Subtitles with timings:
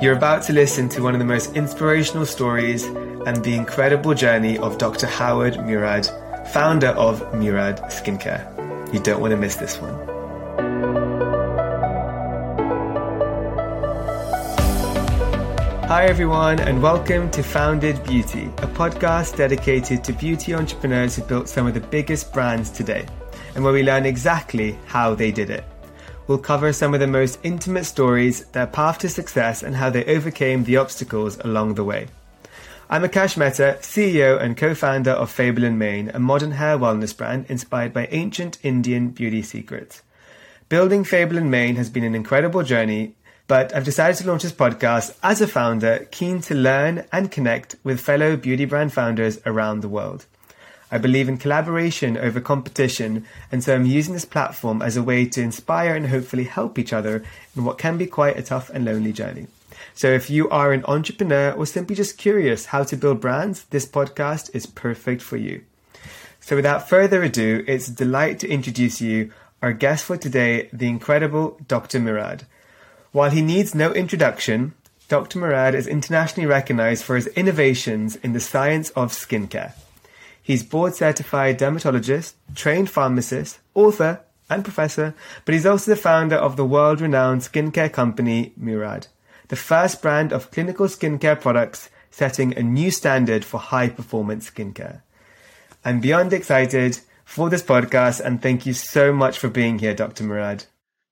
[0.00, 4.56] You're about to listen to one of the most inspirational stories and the incredible journey
[4.56, 5.08] of Dr.
[5.08, 6.08] Howard Murad,
[6.52, 8.94] founder of Murad Skincare.
[8.94, 9.94] You don't want to miss this one.
[15.88, 21.48] Hi, everyone, and welcome to Founded Beauty, a podcast dedicated to beauty entrepreneurs who built
[21.48, 23.04] some of the biggest brands today,
[23.56, 25.64] and where we learn exactly how they did it.
[26.28, 30.04] We'll cover some of the most intimate stories, their path to success, and how they
[30.04, 32.08] overcame the obstacles along the way.
[32.90, 37.46] I'm Akash Mehta, CEO and co-founder of Fable and Mane, a modern hair wellness brand
[37.48, 40.02] inspired by ancient Indian beauty secrets.
[40.68, 43.14] Building Fable and Mane has been an incredible journey,
[43.46, 47.76] but I've decided to launch this podcast as a founder keen to learn and connect
[47.82, 50.26] with fellow beauty brand founders around the world.
[50.90, 55.26] I believe in collaboration over competition, and so I'm using this platform as a way
[55.26, 57.22] to inspire and hopefully help each other
[57.54, 59.48] in what can be quite a tough and lonely journey.
[59.94, 63.86] So if you are an entrepreneur or simply just curious how to build brands, this
[63.86, 65.62] podcast is perfect for you.
[66.40, 70.88] So without further ado, it's a delight to introduce you our guest for today, the
[70.88, 71.98] incredible Dr.
[72.00, 72.46] Murad.
[73.12, 74.74] While he needs no introduction,
[75.08, 75.38] Dr.
[75.38, 79.72] Murad is internationally recognized for his innovations in the science of skincare.
[80.48, 85.14] He's board certified dermatologist, trained pharmacist, author, and professor,
[85.44, 89.08] but he's also the founder of the world renowned skincare company Murad,
[89.48, 95.02] the first brand of clinical skincare products setting a new standard for high performance skincare.
[95.84, 100.24] I'm beyond excited for this podcast and thank you so much for being here, Dr.
[100.24, 100.64] Murad.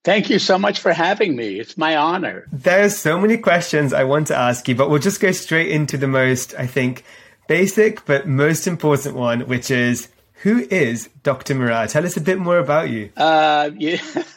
[0.03, 1.61] Thank you so much for having me.
[1.61, 2.47] It's my honor.
[2.51, 5.99] There's so many questions I want to ask you, but we'll just go straight into
[5.99, 7.05] the most, I think,
[7.49, 10.09] basic but most important one, which is
[10.43, 11.55] who is Dr.
[11.55, 11.89] Murad?
[11.89, 13.11] Tell us a bit more about you.
[13.17, 14.01] Uh, yeah.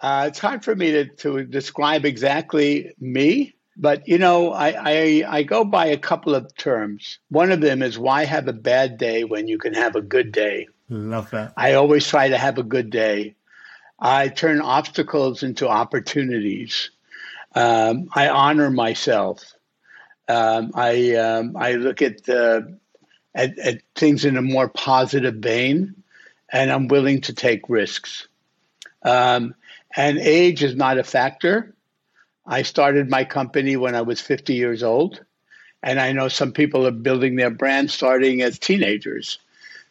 [0.00, 5.24] uh, it's hard for me to, to describe exactly me, but you know, I, I,
[5.28, 7.18] I go by a couple of terms.
[7.28, 10.32] One of them is why have a bad day when you can have a good
[10.32, 10.68] day?
[10.88, 11.52] Love that.
[11.56, 13.34] I always try to have a good day.
[13.98, 16.90] I turn obstacles into opportunities.
[17.54, 19.53] Um, I honor myself.
[20.28, 22.62] Um, I um, I look at, uh,
[23.34, 26.02] at, at things in a more positive vein,
[26.50, 28.26] and I'm willing to take risks.
[29.02, 29.54] Um,
[29.96, 31.74] and age is not a factor.
[32.46, 35.22] I started my company when I was 50 years old,
[35.82, 39.38] and I know some people are building their brand starting as teenagers.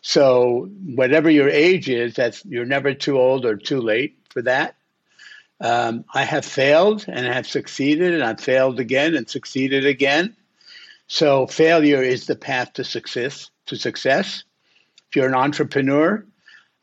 [0.02, 4.76] So whatever your age is, that's you're never too old or too late for that.
[5.64, 10.36] Um, I have failed and have succeeded, and I've failed again and succeeded again.
[11.08, 13.50] So failure is the path to success.
[13.68, 14.44] To success,
[15.10, 16.26] if you're an entrepreneur,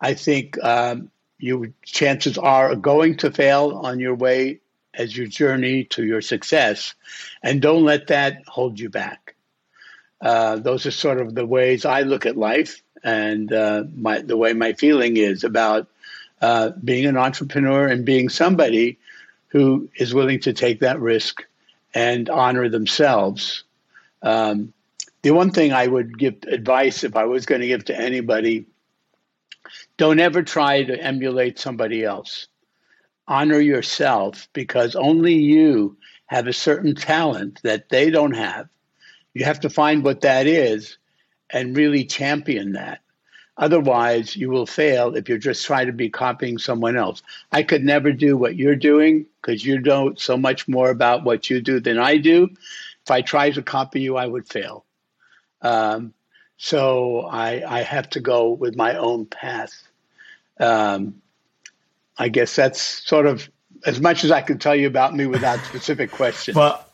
[0.01, 4.61] I think um, you chances are going to fail on your way
[4.95, 6.95] as your journey to your success,
[7.43, 9.35] and don't let that hold you back.
[10.23, 14.39] Uh, those are sort of the ways I look at life, and uh, my, the
[14.39, 15.87] way my feeling is about
[16.41, 18.99] uh, being an entrepreneur and being somebody
[19.49, 21.45] who is willing to take that risk
[21.95, 23.65] and honor themselves.
[24.23, 24.73] Um,
[25.23, 28.67] the one thing I would give advice if I was going to give to anybody
[29.97, 32.47] don't ever try to emulate somebody else.
[33.29, 38.69] Honor yourself because only you have a certain talent that they don't have.
[39.35, 40.97] You have to find what that is
[41.51, 43.01] and really champion that.
[43.57, 47.23] Otherwise, you will fail if you're just trying to be copying someone else.
[47.53, 51.51] I could never do what you're doing because you know so much more about what
[51.51, 52.49] you do than I do.
[53.03, 54.85] If I tried to copy you, I would fail.
[55.63, 56.15] Um,
[56.57, 59.73] so I, I, have to go with my own path.
[60.59, 61.21] Um,
[62.19, 63.49] I guess that's sort of
[63.85, 66.57] as much as I can tell you about me without specific questions.
[66.57, 66.85] Well,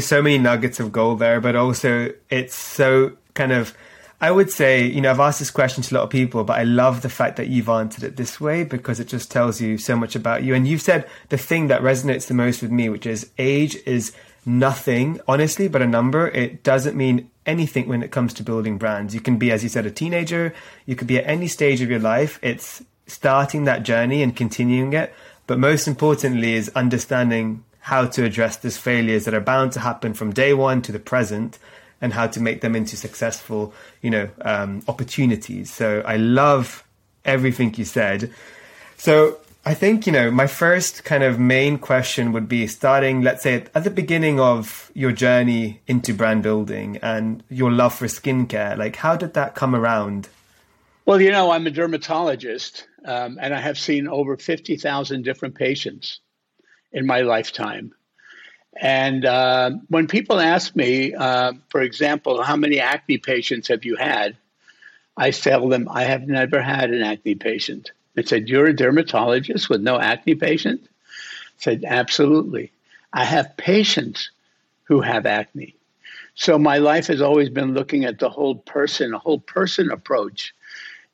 [0.00, 3.76] so many nuggets of gold there, but also it's so kind of.
[4.18, 6.58] I would say, you know, I've asked this question to a lot of people, but
[6.58, 9.76] I love the fact that you've answered it this way because it just tells you
[9.76, 10.54] so much about you.
[10.54, 14.12] And you've said the thing that resonates the most with me, which is age is
[14.46, 16.28] nothing, honestly, but a number.
[16.28, 19.14] It doesn't mean anything when it comes to building brands.
[19.14, 20.54] You can be, as you said, a teenager.
[20.86, 22.38] You could be at any stage of your life.
[22.40, 25.12] It's starting that journey and continuing it.
[25.46, 30.14] But most importantly is understanding how to address these failures that are bound to happen
[30.14, 31.58] from day one to the present
[32.00, 33.72] and how to make them into successful,
[34.02, 35.72] you know, um, opportunities.
[35.72, 36.84] So I love
[37.24, 38.30] everything you said.
[38.96, 43.42] So I think, you know, my first kind of main question would be starting, let's
[43.42, 48.76] say, at the beginning of your journey into brand building and your love for skincare.
[48.76, 50.28] Like, how did that come around?
[51.04, 56.20] Well, you know, I'm a dermatologist um, and I have seen over 50,000 different patients
[56.92, 57.92] in my lifetime.
[58.80, 63.96] And uh, when people ask me, uh, for example, how many acne patients have you
[63.96, 64.36] had?
[65.16, 67.90] I tell them, I have never had an acne patient.
[68.14, 70.82] They said, You're a dermatologist with no acne patient?
[70.84, 70.88] I
[71.58, 72.72] said, Absolutely.
[73.12, 74.30] I have patients
[74.84, 75.74] who have acne.
[76.34, 80.54] So my life has always been looking at the whole person, a whole person approach.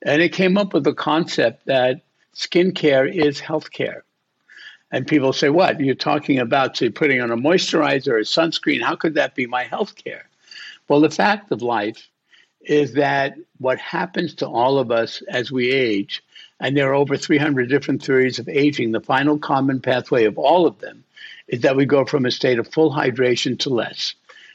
[0.03, 2.03] And it came up with the concept that
[2.35, 4.03] skincare is healthcare.
[4.93, 5.81] And people say, What?
[5.81, 8.83] You're talking about, say, putting on a moisturizer or a sunscreen.
[8.83, 10.27] How could that be my health care?
[10.87, 12.09] Well, the fact of life
[12.61, 16.23] is that what happens to all of us as we age,
[16.61, 20.67] and there are over 300 different theories of aging, the final common pathway of all
[20.67, 21.03] of them
[21.49, 24.15] is that we go from a state of full hydration to less.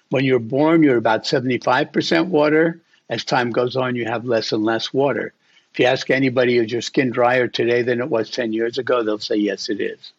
[0.10, 2.80] When you're born, you're about 75% water.
[3.10, 5.34] As time goes on, you have less and less water.
[5.74, 9.04] If you ask anybody, is your skin drier today than it was 10 years ago?
[9.04, 10.14] They'll say, yes, it is.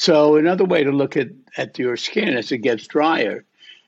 [0.00, 3.44] So another way to look at, at your skin as it gets drier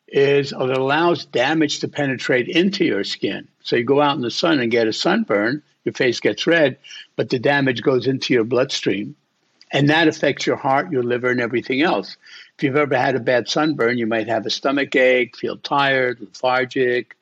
[0.09, 3.49] is it allows damage to penetrate into your skin.
[3.62, 6.76] So you go out in the sun and get a sunburn, your face gets red,
[7.17, 9.17] but the damage goes into your bloodstream.
[9.73, 12.19] And that affects your heart, your liver, and everything else.
[12.59, 16.20] If you've ever had a bad sunburn, you might have a stomach ache, feel tired,
[16.20, 17.17] lethargic,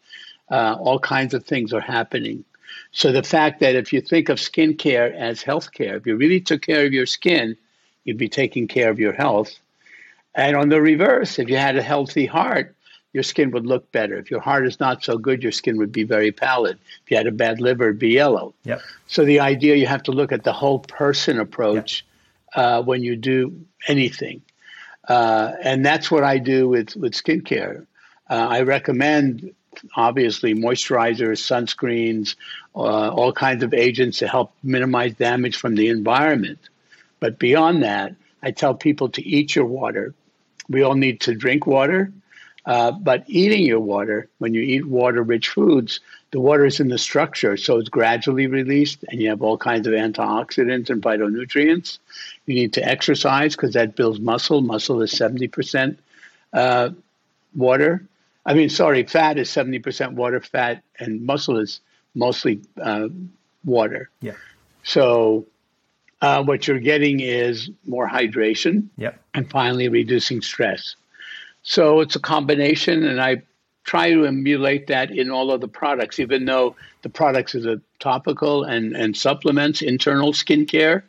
[0.51, 2.45] uh, all kinds of things are happening.
[2.91, 6.63] So the fact that if you think of skincare as healthcare, if you really took
[6.63, 7.57] care of your skin,
[8.05, 9.53] you'd be taking care of your health.
[10.35, 12.75] And on the reverse, if you had a healthy heart,
[13.13, 14.17] your skin would look better.
[14.17, 16.79] If your heart is not so good, your skin would be very pallid.
[17.05, 18.55] If you had a bad liver, it'd be yellow.
[18.65, 18.83] Yep.
[19.09, 22.05] So the idea you have to look at the whole person approach
[22.57, 22.65] yep.
[22.65, 24.43] uh, when you do anything,
[25.09, 27.87] uh, and that's what I do with with skincare.
[28.29, 29.55] Uh, I recommend
[29.97, 32.37] obviously moisturizers, sunscreens,
[32.77, 36.59] uh, all kinds of agents to help minimize damage from the environment.
[37.21, 40.15] But beyond that, I tell people to eat your water.
[40.69, 42.13] We all need to drink water,
[42.67, 46.01] uh, but eating your water, when you eat water rich foods,
[46.31, 49.87] the water is in the structure, so it's gradually released, and you have all kinds
[49.87, 51.99] of antioxidants and phytonutrients.
[52.47, 54.61] You need to exercise because that builds muscle.
[54.61, 55.97] Muscle is 70%
[56.53, 56.91] uh,
[57.55, 58.05] water.
[58.47, 61.81] I mean, sorry, fat is 70% water, fat, and muscle is
[62.15, 63.09] mostly uh,
[63.65, 64.11] water.
[64.21, 64.35] Yeah.
[64.83, 65.47] So
[66.21, 69.23] uh, what you're getting is more hydration yep.
[69.35, 70.97] and finally reducing stress.
[71.63, 73.43] So it's a combination, and I
[73.85, 77.81] try to emulate that in all of the products, even though the products is a
[77.99, 81.03] topical and, and supplements, internal skincare.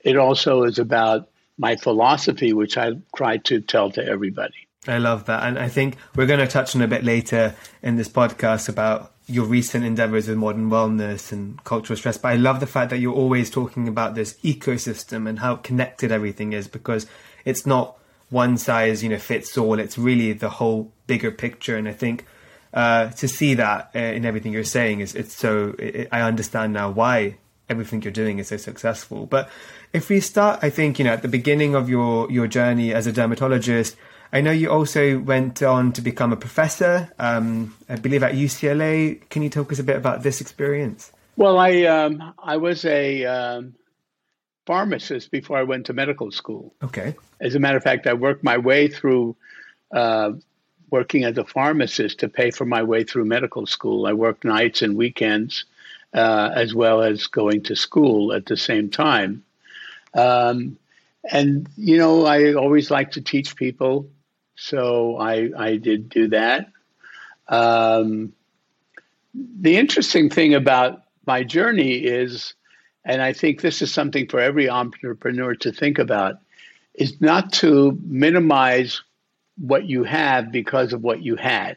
[0.00, 4.66] It also is about my philosophy, which I try to tell to everybody.
[4.88, 5.44] I love that.
[5.44, 9.12] And I think we're going to touch on a bit later in this podcast about
[9.32, 12.18] your recent endeavors with modern wellness and cultural stress.
[12.18, 16.12] But I love the fact that you're always talking about this ecosystem and how connected
[16.12, 17.06] everything is because
[17.44, 17.96] it's not
[18.28, 19.78] one size, you know, fits all.
[19.78, 21.76] It's really the whole bigger picture.
[21.76, 22.26] And I think
[22.74, 25.74] uh, to see that uh, in everything you're saying is it's so.
[25.78, 27.36] It, I understand now why
[27.68, 29.26] everything you're doing is so successful.
[29.26, 29.50] But
[29.92, 33.06] if we start, I think you know at the beginning of your your journey as
[33.06, 33.96] a dermatologist
[34.32, 39.28] I know you also went on to become a professor, um, I believe at UCLA.
[39.28, 41.12] Can you talk us a bit about this experience?
[41.36, 43.74] Well, I um, I was a um,
[44.66, 46.74] pharmacist before I went to medical school.
[46.82, 47.14] Okay.
[47.40, 49.36] As a matter of fact, I worked my way through
[49.92, 50.32] uh,
[50.90, 54.06] working as a pharmacist to pay for my way through medical school.
[54.06, 55.66] I worked nights and weekends,
[56.14, 59.44] uh, as well as going to school at the same time.
[60.14, 60.78] Um,
[61.30, 64.08] and you know, I always like to teach people
[64.56, 66.68] so I, I did do that.
[67.48, 68.32] Um,
[69.34, 72.54] the interesting thing about my journey is,
[73.04, 76.36] and I think this is something for every entrepreneur to think about,
[76.94, 79.02] is not to minimize
[79.56, 81.76] what you have because of what you had.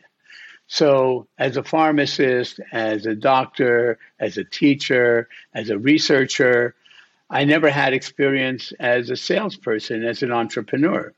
[0.67, 6.75] So, as a pharmacist, as a doctor, as a teacher, as a researcher,
[7.29, 11.13] I never had experience as a salesperson, as an entrepreneur.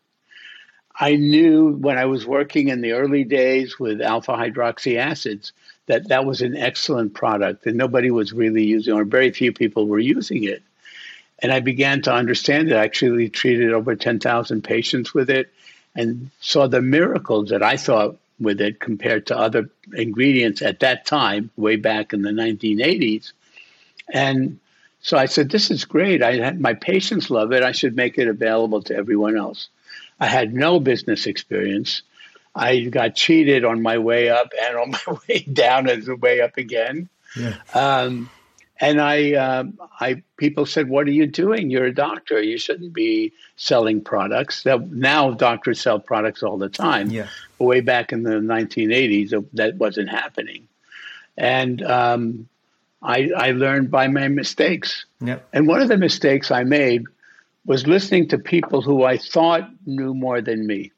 [0.99, 5.53] I knew when I was working in the early days with alpha hydroxy acids
[5.85, 9.87] that that was an excellent product and nobody was really using or very few people
[9.87, 10.63] were using it.
[11.39, 12.75] And I began to understand it.
[12.75, 15.53] I actually treated over 10,000 patients with it
[15.95, 21.05] and saw the miracles that I thought with it compared to other ingredients at that
[21.05, 23.33] time, way back in the 1980s.
[24.11, 24.59] And
[25.01, 26.23] so I said, This is great.
[26.23, 27.63] I my patients love it.
[27.63, 29.69] I should make it available to everyone else.
[30.19, 32.01] I had no business experience.
[32.55, 36.41] I got cheated on my way up and on my way down as the way
[36.41, 37.09] up again.
[37.35, 37.55] Yeah.
[37.73, 38.29] Um,
[38.79, 41.71] and I, um, I, people said, "What are you doing?
[41.71, 42.41] You're a doctor.
[42.41, 47.09] You shouldn't be selling products." That now doctors sell products all the time.
[47.09, 47.27] Yeah.
[47.57, 50.67] But way back in the 1980s, that wasn't happening,
[51.35, 52.47] and um,
[53.01, 55.05] I, I learned by my mistakes.
[55.21, 55.47] Yep.
[55.53, 57.05] And one of the mistakes I made
[57.67, 60.93] was listening to people who I thought knew more than me.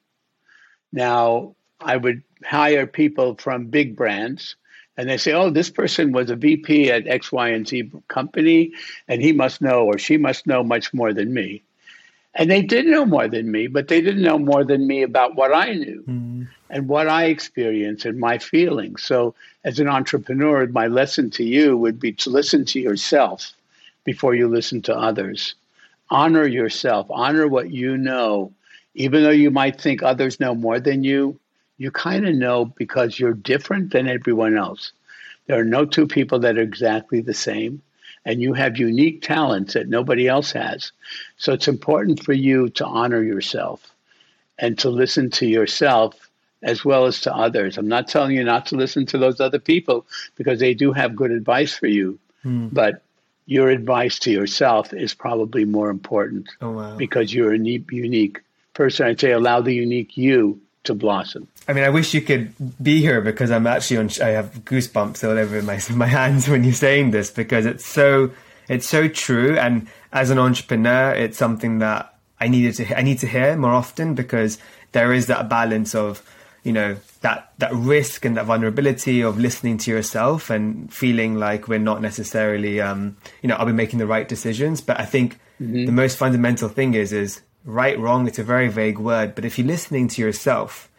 [0.94, 4.56] Now, I would hire people from big brands
[4.96, 8.74] and they say, oh, this person was a VP at X, Y, and Z company,
[9.08, 11.64] and he must know or she must know much more than me.
[12.36, 15.36] And they did know more than me, but they didn't know more than me about
[15.36, 16.48] what I knew mm.
[16.70, 19.02] and what I experienced and my feelings.
[19.02, 19.34] So,
[19.64, 23.54] as an entrepreneur, my lesson to you would be to listen to yourself
[24.04, 25.56] before you listen to others.
[26.10, 28.54] Honor yourself, honor what you know.
[28.96, 31.40] Even though you might think others know more than you,
[31.78, 34.92] you kind of know because you're different than everyone else.
[35.48, 37.82] There are no two people that are exactly the same,
[38.26, 40.92] and you have unique talents that nobody else has.
[41.38, 43.94] So it's important for you to honor yourself
[44.58, 46.30] and to listen to yourself
[46.62, 47.78] as well as to others.
[47.78, 51.16] I'm not telling you not to listen to those other people because they do have
[51.16, 52.72] good advice for you, mm.
[52.74, 53.02] but
[53.50, 56.96] your advice to yourself is probably more important oh, wow.
[56.96, 58.42] because you're a unique
[58.76, 59.08] person.
[59.08, 61.48] I'd say allow the unique you to blossom.
[61.68, 64.12] I mean, I wish you could be here because I'm actually on.
[64.22, 68.30] I have goosebumps all over my my hands when you're saying this because it's so
[68.68, 69.58] it's so true.
[69.58, 73.74] And as an entrepreneur, it's something that I needed to I need to hear more
[73.74, 74.60] often because
[74.92, 76.22] there is that balance of
[76.64, 81.68] you know that that risk and that vulnerability of listening to yourself and feeling like
[81.68, 84.82] we're not necessarily um, you know I'll be making the right decisions.
[84.82, 85.86] But I think mm-hmm.
[85.86, 88.28] the most fundamental thing is is right wrong.
[88.28, 90.90] It's a very vague word, but if you're listening to yourself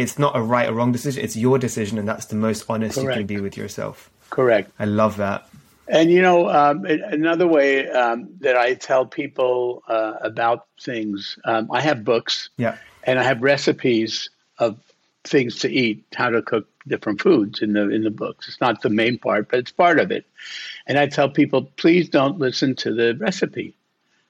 [0.00, 1.22] it's not a right or wrong decision.
[1.22, 3.16] It's your decision, and that's the most honest Correct.
[3.16, 4.10] you can be with yourself.
[4.30, 4.70] Correct.
[4.78, 5.46] I love that.
[5.88, 11.68] And you know, um, another way um, that I tell people uh, about things, um,
[11.72, 14.78] I have books, yeah, and I have recipes of
[15.24, 18.48] things to eat, how to cook different foods in the in the books.
[18.48, 20.26] It's not the main part, but it's part of it.
[20.86, 23.74] And I tell people, please don't listen to the recipe.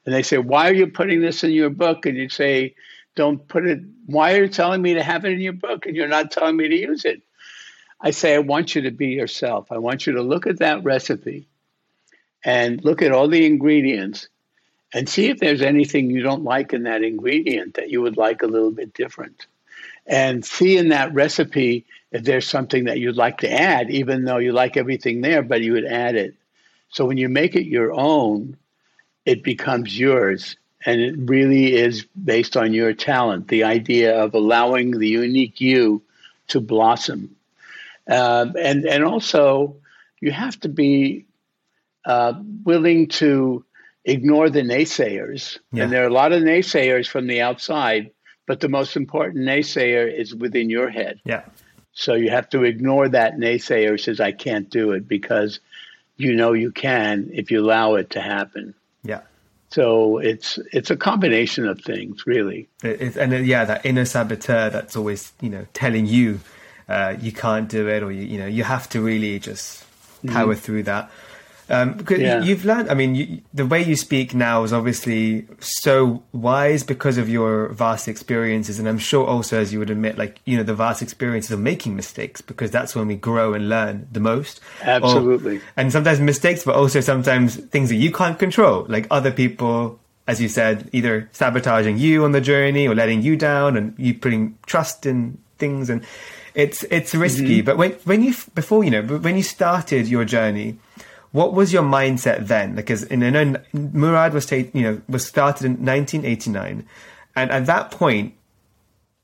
[0.05, 2.07] And they say, why are you putting this in your book?
[2.07, 2.75] And you say,
[3.15, 3.81] don't put it.
[4.07, 6.57] Why are you telling me to have it in your book and you're not telling
[6.57, 7.23] me to use it?
[8.01, 9.71] I say, I want you to be yourself.
[9.71, 11.47] I want you to look at that recipe
[12.43, 14.29] and look at all the ingredients
[14.95, 18.43] and see if there's anything you don't like in that ingredient that you would like
[18.43, 19.47] a little bit different.
[20.07, 24.39] And see in that recipe if there's something that you'd like to add, even though
[24.39, 26.35] you like everything there, but you would add it.
[26.89, 28.57] So when you make it your own,
[29.25, 34.93] it becomes yours and it really is based on your talent the idea of allowing
[34.93, 36.03] the unique you
[36.49, 37.37] to blossom
[38.09, 39.77] uh, and and also
[40.21, 41.27] you have to be
[42.05, 42.33] uh,
[42.65, 43.65] willing to
[44.05, 45.85] ignore the naysayers yeah.
[45.85, 48.11] and there are a lot of naysayers from the outside
[48.51, 51.45] but the most important naysayer is within your head yeah
[51.93, 55.61] so you have to ignore that naysayer who says i can't do it because
[56.17, 59.21] you know you can if you allow it to happen yeah
[59.71, 62.69] so it's it's a combination of things, really.
[62.83, 66.41] It, and uh, yeah, that inner saboteur that's always you know telling you
[66.89, 69.85] uh, you can't do it, or you you know you have to really just
[70.27, 70.61] power mm-hmm.
[70.61, 71.09] through that.
[71.71, 72.43] Um, yeah.
[72.43, 77.17] you've learned, I mean, you, the way you speak now is obviously so wise because
[77.17, 78.81] of your vast experiences.
[78.81, 81.61] And I'm sure also, as you would admit, like, you know, the vast experiences of
[81.61, 84.61] making mistakes because that's when we grow and learn the most.
[84.83, 85.59] Absolutely.
[85.59, 90.01] Or, and sometimes mistakes, but also sometimes things that you can't control, like other people,
[90.27, 94.13] as you said, either sabotaging you on the journey or letting you down and you
[94.15, 95.89] putting trust in things.
[95.89, 96.05] And
[96.57, 97.59] it's, it's risky.
[97.59, 97.65] Mm-hmm.
[97.65, 100.77] But when, when you, before, you know, when you started your journey,
[101.33, 102.75] what was your mindset then?
[102.75, 106.87] Because in, I know Murad was ta- you know was started in 1989,
[107.37, 108.35] And at that point,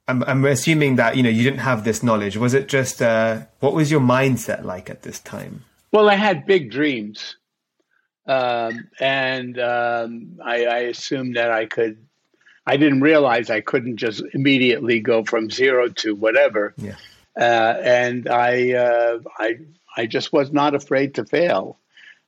[0.08, 2.36] I'm, I'm assuming that you know you didn't have this knowledge.
[2.36, 5.64] Was it just uh, what was your mindset like at this time?
[5.92, 7.36] Well, I had big dreams,
[8.26, 11.98] um, and um, I, I assumed that I could.
[12.68, 16.74] I didn't realize I couldn't just immediately go from zero to whatever.
[16.76, 16.96] Yeah.
[17.38, 19.58] Uh, and I, uh, I,
[19.96, 21.78] I just was not afraid to fail.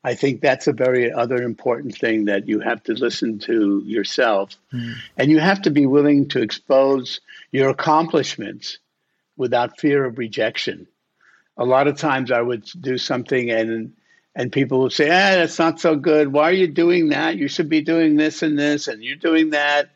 [0.08, 4.56] I think that's a very other important thing that you have to listen to yourself,
[4.72, 4.94] mm.
[5.18, 7.20] and you have to be willing to expose
[7.52, 8.78] your accomplishments
[9.36, 10.86] without fear of rejection.
[11.58, 13.92] A lot of times, I would do something and
[14.34, 16.32] and people would say, "Ah, that's not so good.
[16.32, 17.36] Why are you doing that?
[17.36, 19.90] You should be doing this and this, and you're doing that."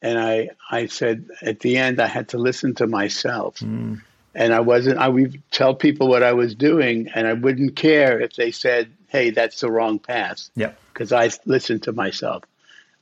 [0.00, 3.56] And I, I said at the end, I had to listen to myself.
[3.56, 4.00] Mm
[4.34, 4.98] and I wasn't.
[4.98, 8.90] I would tell people what I was doing, and I wouldn't care if they said,
[9.08, 12.44] "Hey, that's the wrong path." Yeah, because I listened to myself.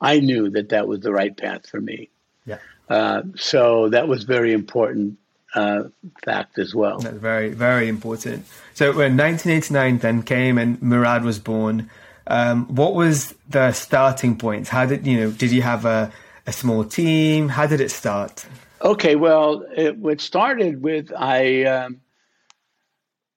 [0.01, 2.09] I knew that that was the right path for me.
[2.47, 2.59] Yeah.
[2.89, 5.19] Uh, so that was very important
[5.55, 5.85] uh,
[6.25, 7.01] fact as well.
[7.01, 8.47] That's very very important.
[8.75, 11.91] So when 1989 then came and Murad was born,
[12.27, 14.69] um, what was the starting point?
[14.69, 15.31] How did you know?
[15.31, 16.13] Did you have a
[16.47, 17.51] a small team?
[17.51, 18.47] How did it start?
[18.81, 22.01] Okay, well, it, started with I um,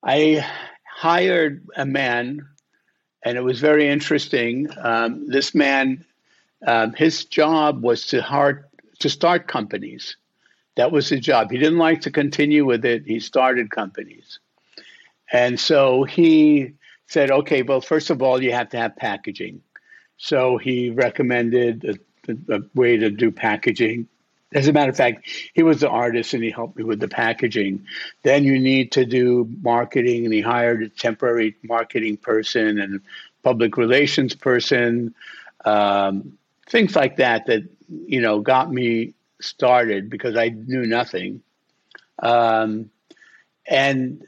[0.03, 0.45] I
[0.85, 2.47] hired a man,
[3.25, 4.67] and it was very interesting.
[4.77, 6.05] Um, this man,
[6.67, 8.65] um, his job was to hard
[8.99, 10.15] to start companies.
[10.75, 11.49] That was his job.
[11.49, 13.05] He didn't like to continue with it.
[13.07, 14.37] He started companies,
[15.31, 16.73] and so he
[17.07, 19.63] said, "Okay, well, first of all, you have to have packaging."
[20.17, 24.07] So he recommended a, a way to do packaging
[24.53, 27.07] as a matter of fact, he was the artist and he helped me with the
[27.07, 27.85] packaging.
[28.23, 33.01] Then you need to do marketing, and he hired a temporary marketing person and
[33.43, 35.15] public relations person,
[35.65, 36.37] um,
[36.69, 37.45] things like that.
[37.47, 41.41] That you know got me started because I knew nothing,
[42.19, 42.89] um,
[43.67, 44.25] and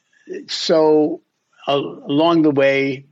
[0.48, 1.22] so
[1.68, 3.06] uh, along the way,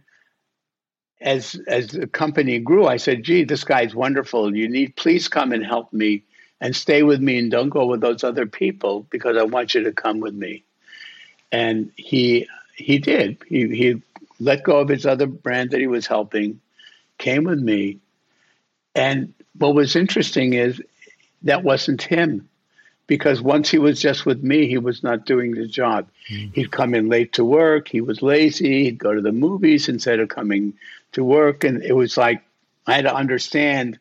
[1.20, 4.56] as as the company grew, I said, "Gee, this guy's wonderful.
[4.56, 6.24] You need please come and help me."
[6.62, 9.84] And stay with me and don't go with those other people because I want you
[9.84, 10.64] to come with me.
[11.52, 13.40] And he he did.
[13.48, 14.02] He he
[14.40, 16.62] let go of his other brand that he was helping,
[17.18, 17.98] came with me.
[18.96, 20.82] And what was interesting is
[21.42, 22.48] that wasn't him.
[23.08, 26.08] Because once he was just with me, he was not doing the job.
[26.32, 26.56] Mm.
[26.56, 27.90] He'd come in late to work.
[27.90, 28.86] He was lazy.
[28.86, 30.76] He'd go to the movies instead of coming
[31.12, 31.66] to work.
[31.66, 32.42] And it was like
[32.88, 34.00] I had to understand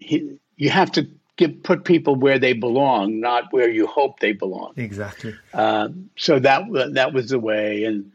[0.00, 1.08] he, you have to
[1.38, 4.74] give, put people where they belong, not where you hope they belong.
[4.76, 5.34] Exactly.
[5.54, 8.12] Uh, so that that was the way, and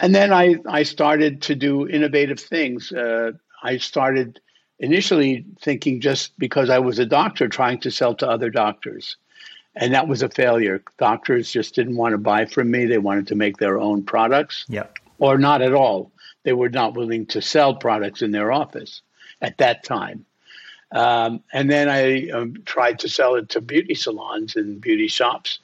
[0.00, 2.90] and then I I started to do innovative things.
[2.90, 4.40] Uh, I started
[4.78, 9.16] initially thinking just because I was a doctor, trying to sell to other doctors.
[9.78, 10.82] And that was a failure.
[10.98, 12.86] Doctors just didn't want to buy from me.
[12.86, 14.64] They wanted to make their own products.
[14.68, 14.86] Yeah.
[15.18, 16.12] Or not at all.
[16.44, 19.02] They were not willing to sell products in their office
[19.42, 20.24] at that time.
[20.92, 25.58] Um, and then I um, tried to sell it to beauty salons and beauty shops.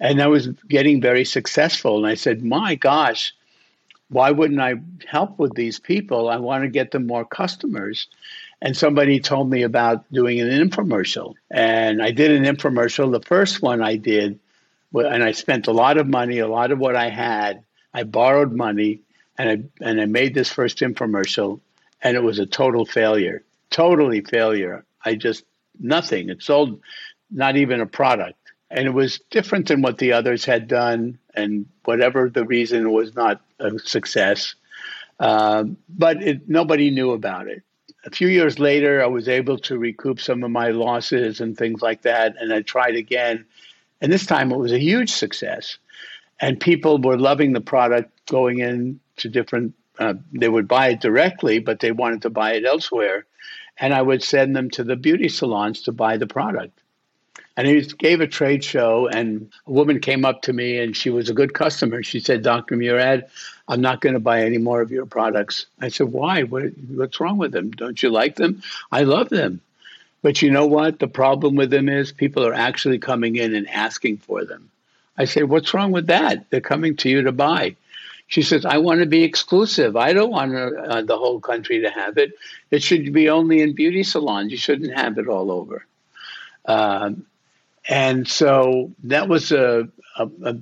[0.00, 1.98] And I was getting very successful.
[1.98, 3.34] And I said, my gosh,
[4.08, 4.74] why wouldn't I
[5.06, 6.28] help with these people?
[6.28, 8.08] I want to get them more customers.
[8.60, 11.34] And somebody told me about doing an infomercial.
[11.50, 13.12] And I did an infomercial.
[13.12, 14.40] The first one I did,
[14.92, 17.64] and I spent a lot of money, a lot of what I had.
[17.92, 19.00] I borrowed money
[19.38, 21.60] and I, and I made this first infomercial,
[22.02, 23.42] and it was a total failure
[23.74, 24.84] totally failure.
[25.04, 25.44] I just
[25.78, 26.30] nothing.
[26.30, 26.80] It sold
[27.30, 28.38] not even a product.
[28.70, 33.14] And it was different than what the others had done, and whatever the reason was
[33.14, 34.54] not a success.
[35.18, 37.62] Um, but it, nobody knew about it.
[38.06, 41.82] A few years later, I was able to recoup some of my losses and things
[41.82, 43.44] like that, and I tried again.
[44.00, 45.78] And this time it was a huge success.
[46.40, 51.00] And people were loving the product going in to different, uh, they would buy it
[51.00, 53.26] directly, but they wanted to buy it elsewhere
[53.78, 56.78] and I would send them to the beauty salons to buy the product.
[57.56, 61.10] And he gave a trade show, and a woman came up to me, and she
[61.10, 62.02] was a good customer.
[62.02, 62.76] She said, "Dr.
[62.76, 63.26] Murad,
[63.68, 66.42] I'm not going to buy any more of your products." I said, "Why?
[66.42, 67.70] What, what's wrong with them?
[67.70, 68.62] Don't you like them?
[68.90, 69.60] I love them."
[70.22, 70.98] But you know what?
[70.98, 74.70] The problem with them is people are actually coming in and asking for them.
[75.16, 76.50] I say, "What's wrong with that?
[76.50, 77.76] They're coming to you to buy."
[78.34, 79.96] She says, I want to be exclusive.
[79.96, 82.32] I don't want uh, the whole country to have it.
[82.68, 84.50] It should be only in beauty salons.
[84.50, 85.86] You shouldn't have it all over.
[86.64, 87.26] Um,
[87.88, 90.56] and so that was a, a, a,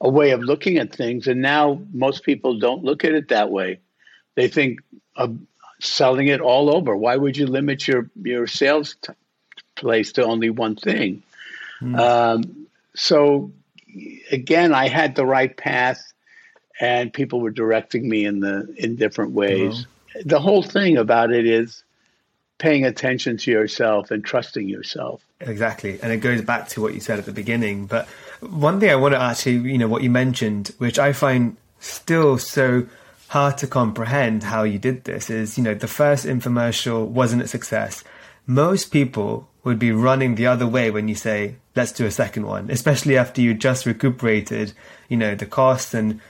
[0.00, 1.26] a, way of looking at things.
[1.26, 3.80] And now most people don't look at it that way.
[4.36, 4.78] They think
[5.16, 5.36] of
[5.80, 6.96] selling it all over.
[6.96, 9.12] Why would you limit your, your sales t-
[9.74, 11.22] place to only one thing.
[11.80, 11.98] Mm.
[11.98, 13.50] Um, so
[14.30, 16.11] again, I had the right path,
[16.80, 19.86] and people were directing me in the in different ways.
[20.24, 21.84] The whole thing about it is
[22.58, 25.22] paying attention to yourself and trusting yourself.
[25.40, 27.86] Exactly, and it goes back to what you said at the beginning.
[27.86, 28.06] But
[28.40, 32.38] one thing I want to actually, you know, what you mentioned, which I find still
[32.38, 32.86] so
[33.28, 37.48] hard to comprehend how you did this is, you know, the first infomercial wasn't a
[37.48, 38.04] success.
[38.46, 42.46] Most people would be running the other way when you say, let's do a second
[42.46, 44.72] one, especially after you just recuperated,
[45.08, 46.20] you know, the cost and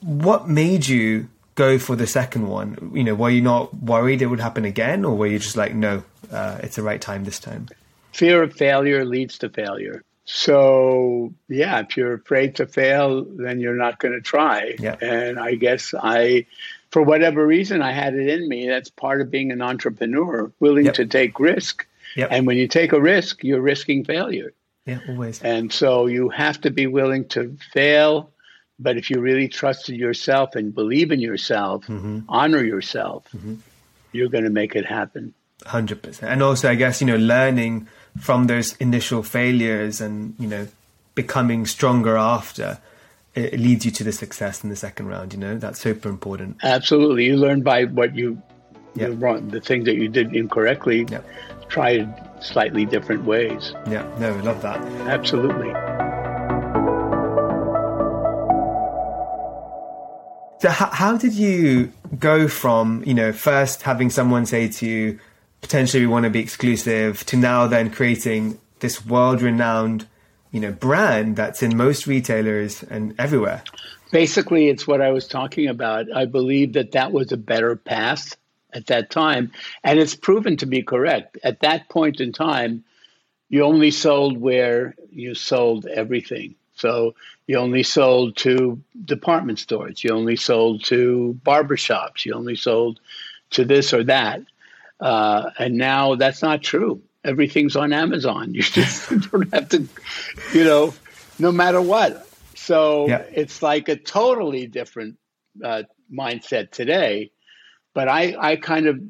[0.00, 2.92] what made you go for the second one?
[2.94, 5.74] You know, were you not worried it would happen again or were you just like,
[5.74, 7.68] no, uh, it's the right time this time?
[8.12, 10.02] Fear of failure leads to failure.
[10.24, 14.76] So, yeah, if you're afraid to fail, then you're not going to try.
[14.78, 14.96] Yeah.
[15.00, 16.46] And I guess I,
[16.90, 18.68] for whatever reason, I had it in me.
[18.68, 20.94] That's part of being an entrepreneur, willing yep.
[20.94, 21.86] to take risk.
[22.16, 22.28] Yep.
[22.30, 24.52] And when you take a risk, you're risking failure.
[24.86, 25.42] Yeah, always.
[25.42, 28.30] And so you have to be willing to fail.
[28.82, 32.20] But if you really trusted yourself and believe in yourself, mm-hmm.
[32.28, 33.56] honor yourself, mm-hmm.
[34.12, 35.34] you're going to make it happen.
[35.60, 36.22] 100%.
[36.22, 37.86] And also, I guess, you know, learning
[38.18, 40.66] from those initial failures and you know
[41.14, 42.78] becoming stronger after
[43.34, 46.56] it leads you to the success in the second round you know that's super important
[46.62, 48.40] absolutely you learn by what you
[48.94, 49.12] yep.
[49.16, 51.26] wrong the thing that you did incorrectly yep.
[51.68, 52.06] try
[52.40, 55.70] slightly different ways yeah no i love that absolutely
[60.60, 65.18] so how, how did you go from you know first having someone say to you
[65.60, 70.06] potentially we want to be exclusive to now then creating this world renowned
[70.52, 73.62] you know brand that's in most retailers and everywhere?
[74.12, 76.12] Basically it's what i was talking about.
[76.14, 78.36] I believe that that was a better path
[78.72, 81.38] at that time and it's proven to be correct.
[81.42, 82.84] At that point in time
[83.48, 87.14] you only sold where you sold everything so
[87.46, 93.00] you only sold to department stores you only sold to barbershops you only sold
[93.50, 94.42] to this or that
[95.00, 97.02] uh, and now that's not true.
[97.24, 98.54] Everything's on Amazon.
[98.54, 99.86] You just don't have to,
[100.52, 100.94] you know,
[101.38, 102.28] no matter what.
[102.54, 103.24] So yeah.
[103.32, 105.16] it's like a totally different
[105.64, 107.30] uh, mindset today.
[107.94, 109.00] But I, I kind of,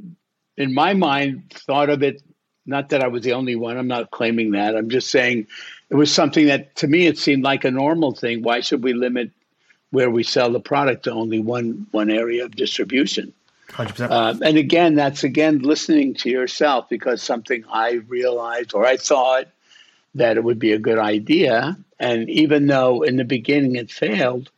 [0.56, 2.22] in my mind, thought of it.
[2.66, 3.76] Not that I was the only one.
[3.76, 4.76] I'm not claiming that.
[4.76, 5.48] I'm just saying
[5.90, 8.42] it was something that to me it seemed like a normal thing.
[8.42, 9.30] Why should we limit
[9.90, 13.32] where we sell the product to only one one area of distribution?
[13.78, 19.46] Uh, and again, that's again listening to yourself because something I realized or I thought
[20.14, 21.76] that it would be a good idea.
[21.98, 24.50] And even though in the beginning it failed,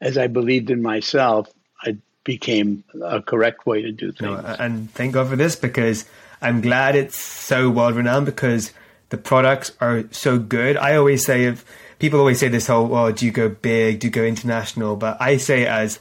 [0.00, 1.48] as I believed in myself,
[1.84, 4.42] it became a correct way to do things.
[4.42, 6.04] No, and thank God for this because
[6.40, 8.72] I'm glad it's so well renowned because
[9.10, 10.76] the products are so good.
[10.76, 11.64] I always say if
[11.98, 14.00] people always say this whole, well, do you go big?
[14.00, 14.96] Do you go international?
[14.96, 16.00] But I say it as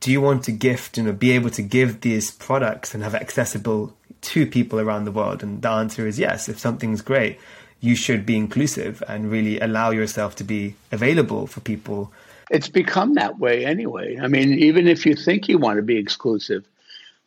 [0.00, 3.14] do you want to gift, you know, be able to give these products and have
[3.14, 5.42] it accessible to people around the world?
[5.42, 6.48] And the answer is yes.
[6.48, 7.38] If something's great,
[7.80, 12.12] you should be inclusive and really allow yourself to be available for people.
[12.50, 14.18] It's become that way anyway.
[14.20, 16.64] I mean, even if you think you want to be exclusive,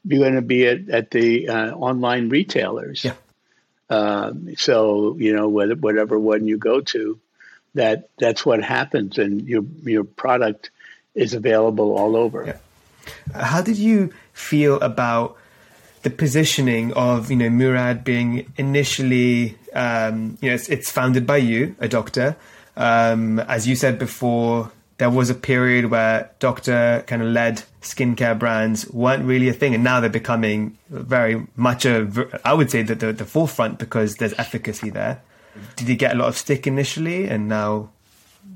[0.03, 3.05] you're going to be at, at the uh, online retailers.
[3.05, 3.13] Yeah.
[3.89, 7.19] Um, so you know whether, whatever one you go to,
[7.75, 10.71] that that's what happens, and your your product
[11.13, 12.45] is available all over.
[12.45, 12.57] Yeah.
[13.41, 15.37] How did you feel about
[16.01, 21.37] the positioning of you know Murad being initially um, you know it's, it's, founded by
[21.37, 22.37] you, a doctor,
[22.77, 24.71] um, as you said before.
[24.97, 29.75] There was a period where doctor kind of led skincare brands weren't really a thing,
[29.75, 32.07] and now they're becoming very much a.
[32.45, 35.21] I would say that the, the forefront because there's efficacy there.
[35.75, 37.89] Did you get a lot of stick initially, and now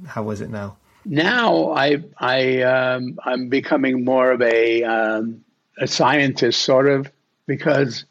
[0.08, 0.78] how was it now?
[1.06, 5.44] now I I um, I'm becoming more of a um,
[5.78, 7.12] a scientist, sort of,
[7.48, 8.06] because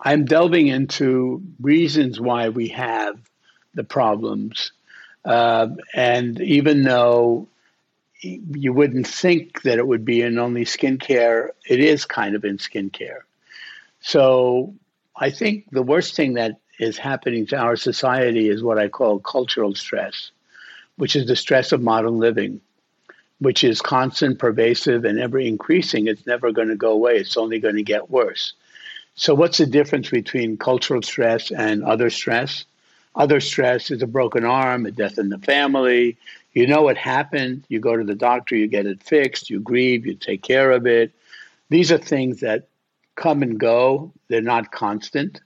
[0.00, 3.18] I'm delving into reasons why we have
[3.74, 4.72] the problems,
[5.24, 7.48] uh, and even though
[8.20, 12.58] you wouldn't think that it would be in only skincare, it is kind of in
[12.58, 13.20] skincare.
[14.00, 14.74] So
[15.16, 19.18] I think the worst thing that is happening to our society is what I call
[19.18, 20.30] cultural stress
[20.98, 22.60] which is the stress of modern living,
[23.38, 26.08] which is constant, pervasive, and ever increasing.
[26.08, 28.52] It's never going to go away, it's only going to get worse.
[29.14, 32.64] So, what's the difference between cultural stress and other stress?
[33.14, 36.18] Other stress is a broken arm, a death in the family.
[36.52, 37.64] You know what happened.
[37.68, 40.86] You go to the doctor, you get it fixed, you grieve, you take care of
[40.86, 41.12] it.
[41.70, 42.68] These are things that
[43.16, 45.40] come and go, they're not constant.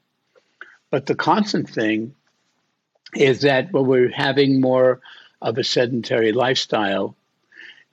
[0.91, 2.15] but the constant thing
[3.15, 5.01] is that when we're having more
[5.41, 7.17] of a sedentary lifestyle,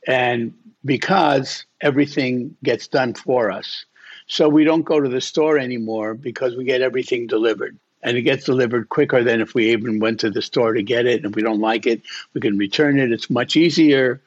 [0.08, 0.54] and
[0.86, 3.86] because everything gets done for us.
[4.28, 7.78] So we don't go to the store anymore because we get everything delivered.
[8.02, 11.06] And it gets delivered quicker than if we even went to the store to get
[11.06, 11.18] it.
[11.18, 12.02] And if we don't like it,
[12.34, 13.12] we can return it.
[13.12, 14.22] It's much easier.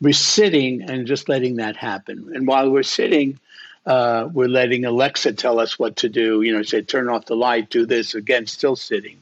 [0.00, 2.32] We're sitting and just letting that happen.
[2.34, 3.38] And while we're sitting,
[3.86, 6.42] uh, we're letting Alexa tell us what to do.
[6.42, 8.14] You know, say, turn off the light, do this.
[8.14, 9.18] Again, still sitting.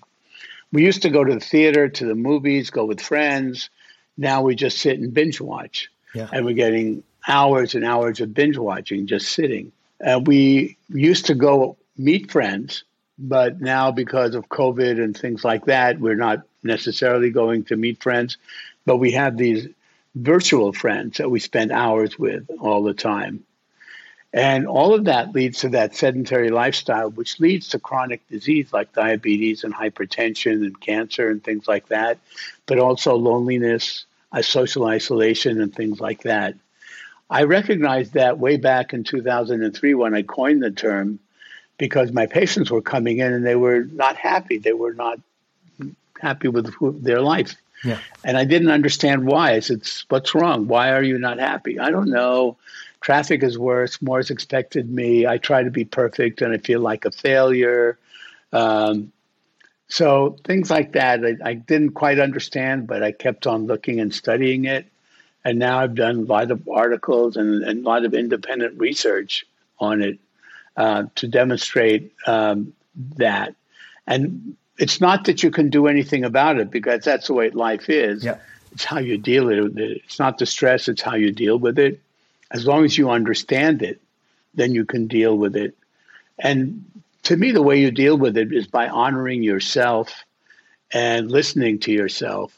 [0.73, 3.71] We used to go to the theater, to the movies, go with friends.
[4.17, 5.91] Now we just sit and binge watch.
[6.15, 6.29] Yeah.
[6.33, 9.73] And we're getting hours and hours of binge watching just sitting.
[10.05, 12.85] Uh, we used to go meet friends,
[13.23, 18.03] but now because of COVID and things like that, we're not necessarily going to meet
[18.03, 18.37] friends,
[18.85, 19.69] but we have these
[20.17, 23.45] virtual friends that we spend hours with all the time.
[24.35, 28.93] And all of that leads to that sedentary lifestyle, which leads to chronic disease like
[28.93, 32.19] diabetes and hypertension and cancer and things like that,
[32.67, 34.05] but also loneliness,
[34.41, 36.55] social isolation, and things like that.
[37.31, 41.21] I recognized that way back in 2003 when I coined the term
[41.79, 44.59] because my patients were coming in and they were not happy.
[44.59, 45.19] They were not
[46.21, 47.57] happy with their life.
[47.85, 47.99] Yeah.
[48.25, 49.55] And I didn't understand why.
[49.55, 50.69] I said, What's wrong?
[50.69, 51.81] Why are you not happy?
[51.81, 52.57] I don't know
[53.03, 54.01] traffic is worse.
[54.01, 55.27] More is expected me.
[55.27, 57.99] I try to be perfect and I feel like a failure.
[58.53, 59.13] Um,
[59.89, 64.15] so things like that, I, I, didn't quite understand, but I kept on looking and
[64.15, 64.87] studying it.
[65.45, 69.45] And now I've done a lot of articles and, and a lot of independent research
[69.79, 70.19] on it
[70.77, 72.73] uh, to demonstrate um,
[73.17, 73.55] that.
[74.07, 77.89] And it's not that you can do anything about it because that's the way life
[77.89, 78.25] is.
[78.25, 78.39] Yeah.
[78.73, 80.03] It's how you deal with it.
[80.05, 82.01] It's not the stress, it's how you deal with it
[82.53, 84.01] as long as you understand it,
[84.55, 85.75] then you can deal with it.
[86.39, 86.85] And
[87.25, 90.25] to me, the way you deal with it is by honoring yourself
[90.93, 92.57] and listening to yourself.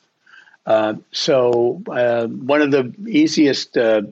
[0.66, 4.02] Uh, so, uh, one of the easiest uh,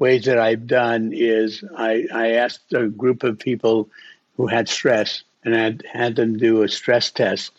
[0.00, 3.90] ways that I've done is I, I, asked a group of people
[4.36, 7.52] who had stress and I had, them do a stress test.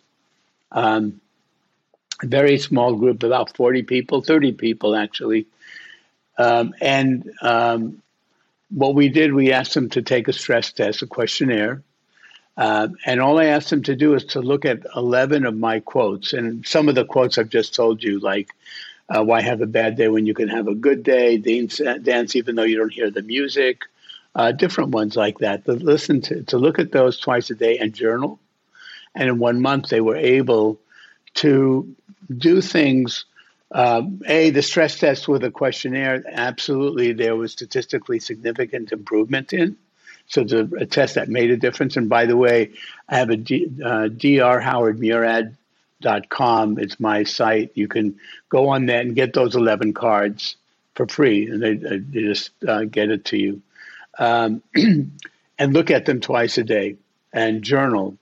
[0.71, 1.21] Um,
[2.23, 5.45] a very small group, about 40 people, 30 people actually.
[6.37, 8.01] Um, and um,
[8.69, 11.83] what we did, we asked them to take a stress test, a questionnaire.
[12.57, 15.79] Uh, and all I asked them to do is to look at 11 of my
[15.79, 16.33] quotes.
[16.33, 18.49] And some of the quotes I've just told you, like,
[19.13, 22.35] uh, why have a bad day when you can have a good day, dance, dance
[22.35, 23.81] even though you don't hear the music,
[24.35, 25.65] uh, different ones like that.
[25.65, 28.39] To listen to, to look at those twice a day and journal.
[29.13, 30.79] And in one month, they were able
[31.35, 31.95] to
[32.29, 33.25] do things
[33.73, 39.77] um, a, the stress test with a questionnaire, absolutely, there was statistically significant improvement in.
[40.27, 41.95] So it's a, a test that made a difference.
[41.97, 42.71] And by the way,
[43.07, 44.09] I have a D, uh,
[46.01, 46.79] drhowardmurad.com.
[46.79, 47.71] It's my site.
[47.75, 50.55] You can go on that and get those 11 cards
[50.95, 53.61] for free, and they, they just uh, get it to you.
[54.19, 56.97] Um, and look at them twice a day
[57.31, 58.17] and journal.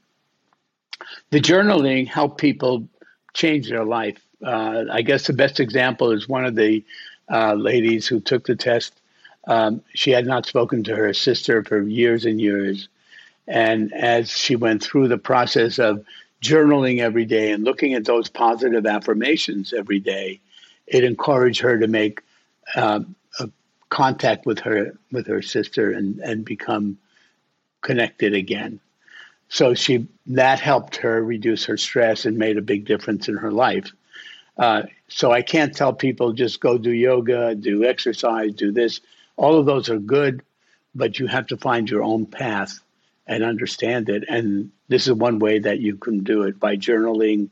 [1.32, 2.88] The journaling helped people
[3.34, 6.84] change their life uh, I guess the best example is one of the
[7.32, 8.94] uh, ladies who took the test.
[9.48, 12.88] Um, she had not spoken to her sister for years and years.
[13.48, 16.06] And as she went through the process of
[16.42, 20.40] journaling every day and looking at those positive affirmations every day,
[20.88, 22.22] it encouraged her to make
[22.76, 23.02] uh,
[23.90, 26.98] contact with her with her sister and, and become
[27.82, 28.80] connected again.
[29.50, 33.52] So she that helped her reduce her stress and made a big difference in her
[33.52, 33.92] life.
[34.58, 39.02] Uh, so I can't tell people just go do yoga, do exercise, do this.
[39.38, 40.44] All of those are good,
[40.94, 42.80] but you have to find your own path
[43.30, 44.26] and understand it.
[44.28, 47.50] And this is one way that you can do it by journaling.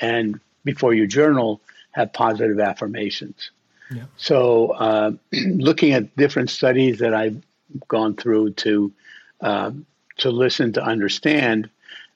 [0.00, 1.60] And before you journal,
[1.92, 3.50] have positive affirmations.
[3.94, 4.04] Yeah.
[4.16, 7.40] So, uh, looking at different studies that I've
[7.86, 8.92] gone through to
[9.40, 9.70] uh,
[10.18, 11.70] to listen to understand,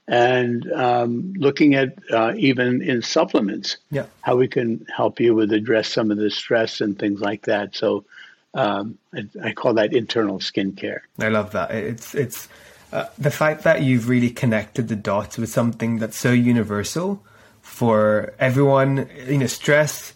[0.06, 4.06] and um, looking at uh, even in supplements, yeah.
[4.20, 7.74] how we can help you with address some of the stress and things like that.
[7.74, 8.04] So
[8.52, 11.00] um, I, I, call that internal skincare.
[11.18, 11.70] I love that.
[11.70, 12.48] It's it's
[12.92, 17.22] uh, the fact that you've really connected the dots with something that's so universal
[17.62, 19.08] for everyone.
[19.26, 20.14] You know, stress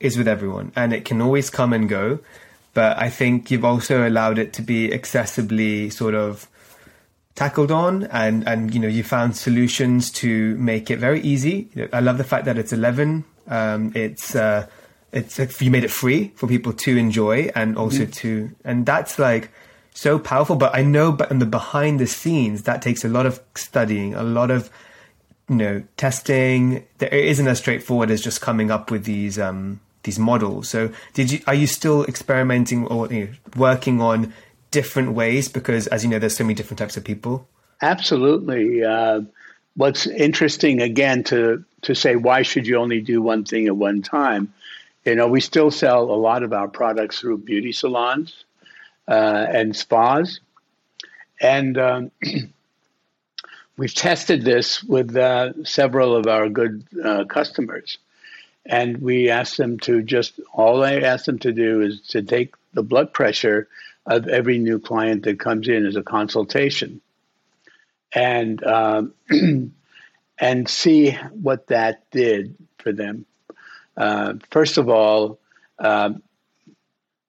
[0.00, 2.20] is with everyone, and it can always come and go.
[2.74, 6.48] But I think you've also allowed it to be accessibly sort of
[7.38, 12.00] tackled on and and you know you found solutions to make it very easy i
[12.00, 14.66] love the fact that it's 11 um, it's uh,
[15.12, 18.12] it's you made it free for people to enjoy and also mm.
[18.12, 19.50] to and that's like
[19.98, 23.26] so powerful but i know but in the behind the scenes that takes a lot
[23.26, 24.70] of studying a lot of
[25.48, 26.84] you know testing.
[26.98, 30.68] There isn't as straightforward as just coming up with these um, these models.
[30.68, 34.32] So, did you are you still experimenting or you know, working on
[34.70, 35.48] different ways?
[35.48, 37.48] Because as you know, there's so many different types of people.
[37.80, 38.84] Absolutely.
[38.84, 39.22] Uh,
[39.76, 44.02] what's interesting again to to say why should you only do one thing at one
[44.02, 44.52] time?
[45.04, 48.44] You know, we still sell a lot of our products through beauty salons
[49.08, 50.40] uh, and spas,
[51.40, 52.10] and um,
[53.76, 57.98] we've tested this with uh, several of our good uh, customers.
[58.66, 62.54] And we asked them to just, all I asked them to do is to take
[62.74, 63.68] the blood pressure
[64.04, 67.00] of every new client that comes in as a consultation
[68.12, 69.14] and, um,
[70.38, 73.24] and see what that did for them.
[73.96, 75.38] Uh, first of all,
[75.78, 76.22] um,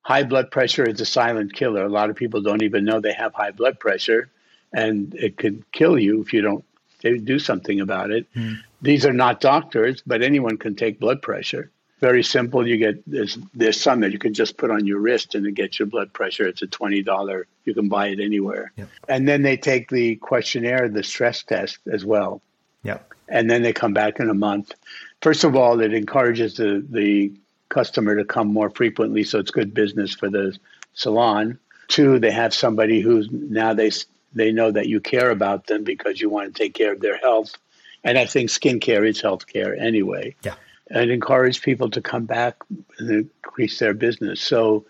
[0.10, 1.84] high blood pressure is a silent killer.
[1.84, 4.32] A lot of people don't even know they have high blood pressure,
[4.74, 6.66] and it could kill you if you don't
[7.04, 8.26] do something about it.
[8.34, 8.58] Mm.
[8.82, 11.70] These are not doctors, but anyone can take blood pressure.
[12.00, 12.68] Very simple.
[12.68, 15.52] You get there's there's some that you can just put on your wrist and it
[15.52, 16.48] gets your blood pressure.
[16.48, 17.46] It's a twenty dollar.
[17.66, 18.72] You can buy it anywhere.
[18.78, 18.90] Yep.
[19.08, 22.42] And then they take the questionnaire, the stress test as well.
[22.84, 23.00] Yeah.
[23.28, 24.74] And then they come back in a month.
[25.22, 27.34] First of all, it encourages the the
[27.70, 30.58] customer to come more frequently, so it's good business for the
[30.94, 31.60] salon.
[31.88, 33.92] Two, they have somebody who's now they
[34.34, 37.18] they know that you care about them because you want to take care of their
[37.18, 37.56] health.
[38.04, 40.36] And I think skincare is healthcare anyway.
[40.44, 40.56] Yeah.
[40.90, 42.58] And encourage people to come back
[42.98, 43.10] and
[43.44, 44.42] increase their business.
[44.42, 44.86] So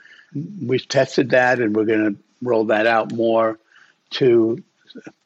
[0.62, 3.60] we've tested that and we're going to roll that out more
[4.12, 4.64] to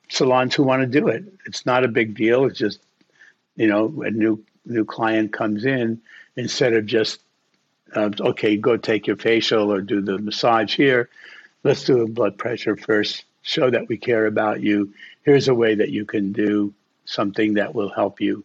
[0.09, 1.25] salons who want to do it.
[1.45, 2.45] It's not a big deal.
[2.45, 2.79] It's just,
[3.55, 6.01] you know, a new new client comes in
[6.35, 7.22] instead of just
[7.95, 11.09] uh, okay, go take your facial or do the massage here.
[11.63, 14.93] Let's do a blood pressure first show that we care about you.
[15.23, 16.73] Here's a way that you can do
[17.05, 18.43] something that will help you.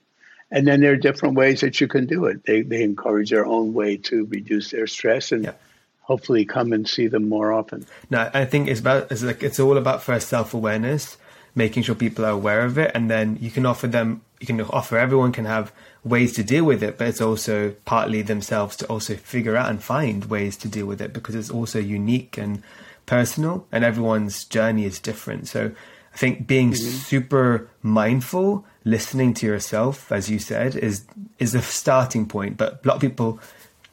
[0.51, 2.45] And then there are different ways that you can do it.
[2.45, 5.53] They, they encourage their own way to reduce their stress and yeah.
[6.01, 7.87] hopefully come and see them more often.
[8.09, 11.19] No, I think it's about it's like it's all about first self awareness,
[11.55, 14.23] making sure people are aware of it, and then you can offer them.
[14.41, 15.73] You can offer everyone can have
[16.05, 19.83] ways to deal with it, but it's also partly themselves to also figure out and
[19.83, 22.63] find ways to deal with it because it's also unique and
[23.07, 25.49] personal and everyone's journey is different.
[25.49, 25.73] So
[26.15, 26.97] I think being mm-hmm.
[26.99, 31.05] super mindful, listening to yourself, as you said, is
[31.39, 32.57] is a starting point.
[32.57, 33.41] But a lot of people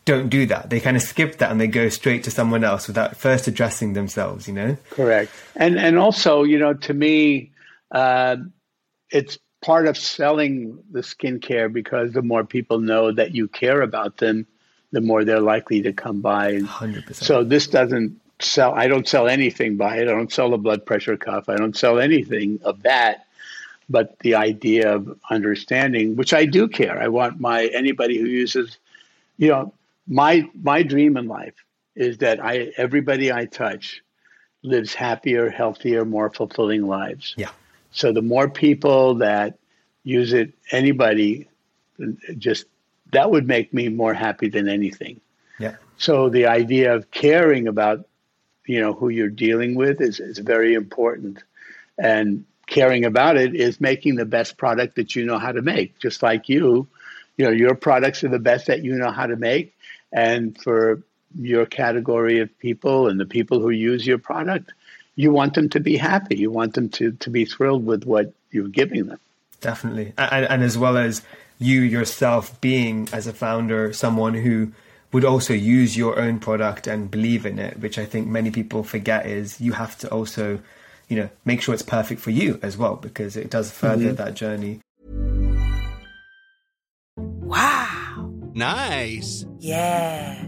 [0.05, 0.69] don't do that.
[0.69, 3.93] They kind of skip that and they go straight to someone else without first addressing
[3.93, 4.47] themselves.
[4.47, 5.31] You know, correct.
[5.55, 7.51] And and also, you know, to me,
[7.91, 8.37] uh,
[9.09, 14.17] it's part of selling the skincare because the more people know that you care about
[14.17, 14.45] them,
[14.91, 16.53] the more they're likely to come by.
[16.53, 17.15] 100%.
[17.15, 18.75] So this doesn't sell.
[18.75, 20.03] I don't sell anything by it.
[20.03, 21.49] I don't sell a blood pressure cuff.
[21.49, 23.25] I don't sell anything of that.
[23.89, 27.01] But the idea of understanding, which I do care.
[27.01, 28.77] I want my anybody who uses,
[29.37, 29.73] you know,
[30.07, 31.55] my my dream in life
[31.95, 34.03] is that I everybody I touch
[34.63, 37.33] lives happier, healthier, more fulfilling lives.
[37.37, 37.49] Yeah.
[37.95, 39.57] So the more people that
[40.03, 41.47] use it, anybody,
[42.37, 42.65] just
[43.13, 45.21] that would make me more happy than anything.
[45.59, 45.75] Yeah.
[45.97, 48.05] So the idea of caring about
[48.65, 51.41] you know who you're dealing with is, is very important
[51.97, 55.97] and caring about it is making the best product that you know how to make
[55.99, 56.87] just like you
[57.37, 59.73] you know your products are the best that you know how to make
[60.11, 61.03] and for
[61.39, 64.73] your category of people and the people who use your product
[65.15, 68.33] you want them to be happy you want them to to be thrilled with what
[68.51, 69.19] you're giving them
[69.61, 71.21] definitely and, and as well as
[71.57, 74.71] you yourself being as a founder someone who
[75.15, 78.83] would also use your own product and believe in it, which I think many people
[78.83, 80.59] forget is you have to also,
[81.07, 84.15] you know, make sure it's perfect for you as well, because it does further mm-hmm.
[84.15, 84.81] that journey.
[87.15, 88.33] Wow.
[88.53, 89.45] Nice.
[89.59, 90.47] Yeah.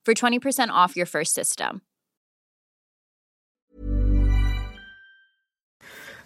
[0.05, 1.81] for 20% off your first system.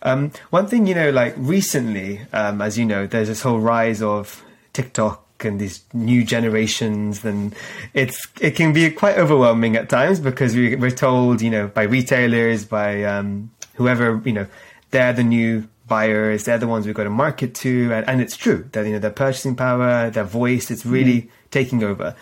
[0.01, 4.03] Um, one thing, you know, like recently, um, as you know, there's this whole rise
[4.03, 7.55] of TikTok and these new generations, and
[7.93, 11.83] it's it can be quite overwhelming at times because we, we're told, you know, by
[11.83, 14.47] retailers, by um, whoever, you know,
[14.91, 18.37] they're the new buyers, they're the ones we've got to market to, and, and it's
[18.37, 21.29] true that you know their purchasing power, their voice, it's really mm.
[21.49, 22.15] taking over.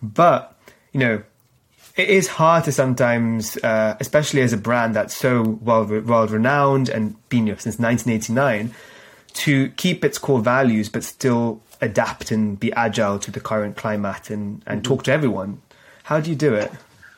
[0.00, 0.53] But
[0.94, 1.22] you know,
[1.96, 6.88] it is hard to sometimes, uh, especially as a brand that's so well world renowned
[6.88, 8.74] and been you know, since 1989,
[9.34, 14.30] to keep its core values but still adapt and be agile to the current climate
[14.30, 14.94] and, and mm-hmm.
[14.94, 15.60] talk to everyone.
[16.04, 16.70] How do you do it?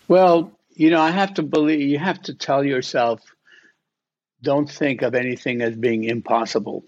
[0.09, 3.21] Well, you know, I have to believe, you have to tell yourself,
[4.43, 6.85] don't think of anything as being impossible.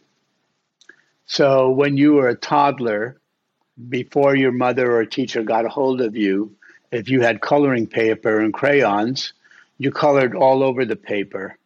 [1.27, 3.21] So when you were a toddler,
[3.89, 6.58] before your mother or teacher got a hold of you,
[6.91, 9.33] if you had coloring paper and crayons,
[9.79, 11.57] you colored all over the paper.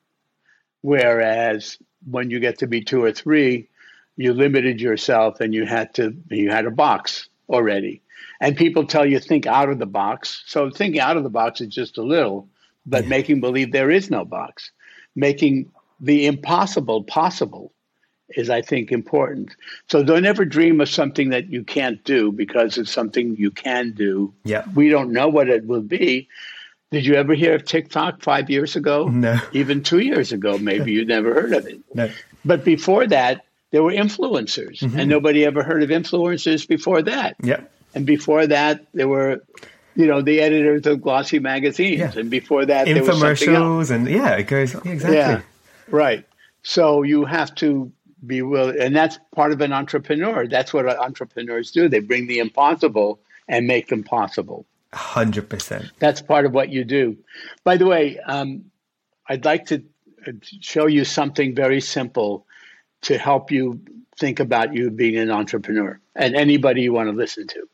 [0.83, 1.79] Whereas
[2.11, 3.68] when you get to be two or three,
[4.16, 8.03] you limited yourself and you had to you had a box already.
[8.41, 10.43] And people tell you think out of the box.
[10.47, 12.49] So thinking out of the box is just a little,
[12.85, 13.09] but yeah.
[13.09, 14.73] making believe there is no box,
[15.14, 15.70] making
[16.01, 17.73] the impossible possible
[18.37, 19.55] is, I think, important.
[19.89, 23.93] So don't ever dream of something that you can't do because it's something you can
[23.93, 24.33] do.
[24.45, 24.64] Yeah.
[24.74, 26.28] We don't know what it will be.
[26.91, 29.09] Did you ever hear of TikTok five years ago?
[29.09, 29.41] No.
[29.53, 31.80] Even two years ago, maybe you never heard of it.
[31.95, 32.11] No.
[32.45, 34.99] But before that, there were influencers, mm-hmm.
[34.99, 37.37] and nobody ever heard of influencers before that.
[37.43, 37.62] Yeah.
[37.95, 39.43] And before that, there were,
[39.95, 42.12] you know, the editors of glossy magazines, yeah.
[42.20, 45.16] and before that, infomercials, and yeah, it goes exactly.
[45.16, 45.43] Yeah,
[45.89, 46.26] right.
[46.62, 47.93] So you have to
[48.27, 50.47] be willing, and that's part of an entrepreneur.
[50.47, 51.89] That's what entrepreneurs do.
[51.89, 54.66] They bring the impossible and make them possible.
[54.93, 55.91] Hundred percent.
[55.99, 57.16] That's part of what you do.
[57.64, 58.66] By the way, um,
[59.29, 59.83] I'd like to
[60.27, 62.47] uh, show you something very simple
[63.03, 63.81] to help you
[64.18, 67.68] think about you being an entrepreneur and anybody you want to listen to.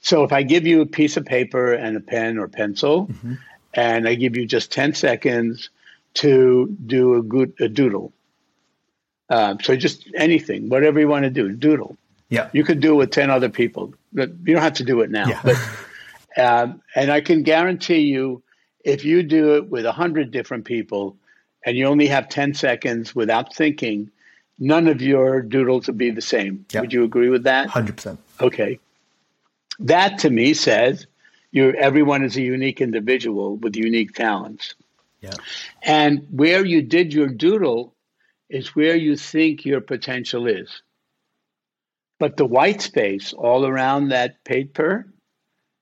[0.00, 3.34] So if I give you a piece of paper and a pen or pencil, mm-hmm.
[3.74, 5.70] and I give you just 10 seconds
[6.14, 8.12] to do a good a doodle.
[9.30, 11.96] Um, so just anything, whatever you want to do, doodle.
[12.28, 12.48] Yeah.
[12.52, 13.94] You could do it with 10 other people.
[14.12, 15.28] But you don't have to do it now.
[15.28, 15.40] Yeah.
[15.42, 18.42] But, um, and I can guarantee you,
[18.84, 21.16] if you do it with 100 different people
[21.64, 24.10] and you only have 10 seconds without thinking,
[24.58, 26.64] none of your doodles will be the same.
[26.72, 26.82] Yep.
[26.82, 27.68] Would you agree with that?
[27.68, 28.16] 100%.
[28.40, 28.78] Okay.
[29.80, 31.06] That to me says
[31.50, 34.74] you everyone is a unique individual with unique talents.
[35.20, 35.34] Yeah.
[35.82, 37.94] And where you did your doodle
[38.48, 40.82] is where you think your potential is.
[42.18, 45.06] But the white space all around that paper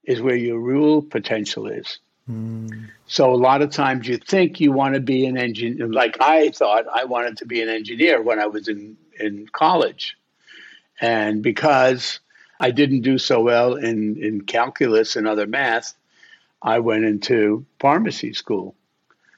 [0.04, 1.98] is where your real potential is.
[2.30, 2.88] Mm.
[3.06, 5.88] So a lot of times you think you want to be an engineer.
[5.88, 10.16] Like I thought I wanted to be an engineer when I was in, in college.
[11.00, 12.20] And because
[12.58, 15.94] I didn't do so well in, in calculus and other math,
[16.62, 18.74] I went into pharmacy school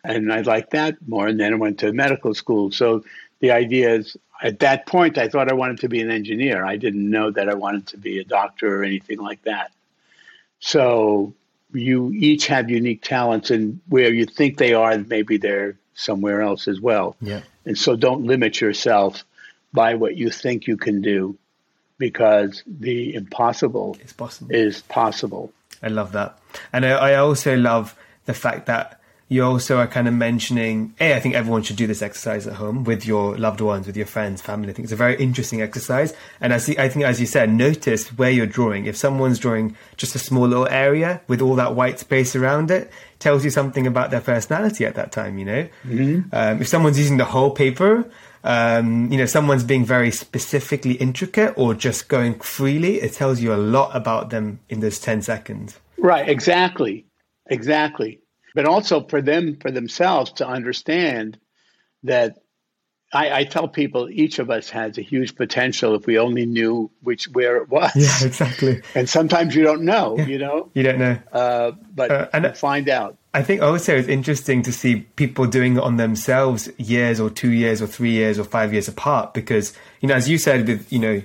[0.08, 1.28] and I liked that more.
[1.28, 2.72] And then I went to medical school.
[2.72, 3.04] So
[3.40, 6.64] the idea is, at that point, I thought I wanted to be an engineer.
[6.64, 9.70] I didn't know that I wanted to be a doctor or anything like that.
[10.60, 11.34] So
[11.72, 16.68] you each have unique talents, and where you think they are, maybe they're somewhere else
[16.68, 17.16] as well.
[17.20, 17.42] Yeah.
[17.66, 19.24] And so don't limit yourself
[19.72, 21.36] by what you think you can do,
[21.98, 24.54] because the impossible is possible.
[24.54, 25.52] is possible.
[25.82, 26.38] I love that,
[26.72, 27.94] and I, I also love
[28.24, 28.97] the fact that
[29.28, 32.54] you also are kind of mentioning, hey, I think everyone should do this exercise at
[32.54, 34.70] home with your loved ones, with your friends, family.
[34.70, 36.14] I think it's a very interesting exercise.
[36.40, 38.86] And I see, I think, as you said, notice where you're drawing.
[38.86, 42.90] If someone's drawing just a small little area with all that white space around it,
[43.18, 45.68] tells you something about their personality at that time, you know?
[45.84, 46.28] Mm-hmm.
[46.32, 48.10] Um, if someone's using the whole paper,
[48.44, 53.52] um, you know, someone's being very specifically intricate or just going freely, it tells you
[53.52, 55.78] a lot about them in those 10 seconds.
[55.98, 57.04] Right, exactly.
[57.50, 58.20] Exactly
[58.58, 61.38] but also for them for themselves to understand
[62.02, 62.38] that
[63.12, 66.90] I, I, tell people each of us has a huge potential if we only knew
[67.00, 67.92] which where it was.
[67.94, 68.82] Yeah, exactly.
[68.96, 70.26] And sometimes you don't know, yeah.
[70.26, 70.70] you know.
[70.74, 73.16] You don't know, uh, but uh, and find out.
[73.32, 77.52] I think also it's interesting to see people doing it on themselves years or two
[77.52, 80.92] years or three years or five years apart because you know, as you said, with
[80.92, 81.22] you know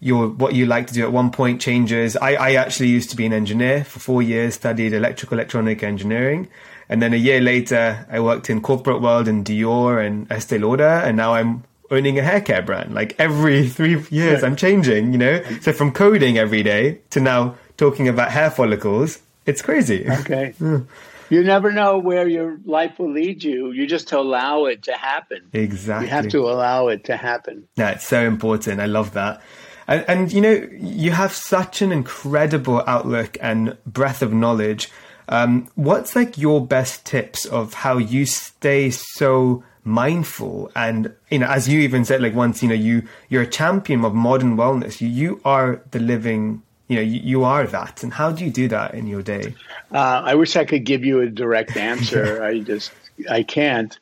[0.00, 2.16] your what you like to do at one point changes.
[2.16, 6.48] I, I actually used to be an engineer for four years, studied electrical electronic engineering,
[6.88, 10.84] and then a year later I worked in corporate world in Dior and Estee Lauder,
[10.84, 12.94] and now I'm owning a hair care brand.
[12.94, 15.12] Like every three years, I'm changing.
[15.12, 20.06] You know, so from coding every day to now talking about hair follicles, it's crazy.
[20.08, 20.54] Okay.
[21.30, 23.72] You never know where your life will lead you.
[23.72, 25.48] You just allow it to happen.
[25.52, 26.06] Exactly.
[26.06, 27.66] You have to allow it to happen.
[27.76, 28.80] That's so important.
[28.80, 29.40] I love that.
[29.86, 34.90] And, and, you know, you have such an incredible outlook and breadth of knowledge.
[35.28, 40.70] Um, what's like your best tips of how you stay so mindful?
[40.74, 44.04] And you know as you even said like once you know you you're a champion
[44.04, 45.00] of modern wellness.
[45.00, 48.02] You, you are the living you know you, you are that.
[48.02, 49.54] And how do you do that in your day?
[49.92, 52.42] Uh, i wish i could give you a direct answer.
[52.50, 52.92] I just
[53.30, 53.98] i can't.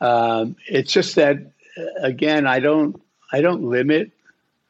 [0.00, 1.38] Um, it's just that
[2.00, 3.00] again i don't
[3.32, 4.10] i don't limit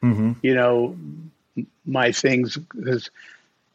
[0.03, 0.33] mm-hmm.
[0.41, 0.97] you know,
[1.85, 3.09] my things because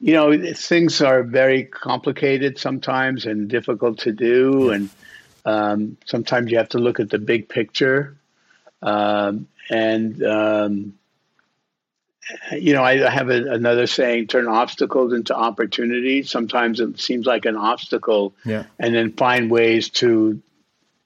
[0.00, 4.90] you know things are very complicated sometimes and difficult to do, and
[5.44, 8.16] um, sometimes you have to look at the big picture.
[8.82, 10.94] Um, and um,
[12.52, 16.30] you know, I, I have a, another saying: turn obstacles into opportunities.
[16.30, 18.64] Sometimes it seems like an obstacle, yeah.
[18.78, 20.40] and then find ways to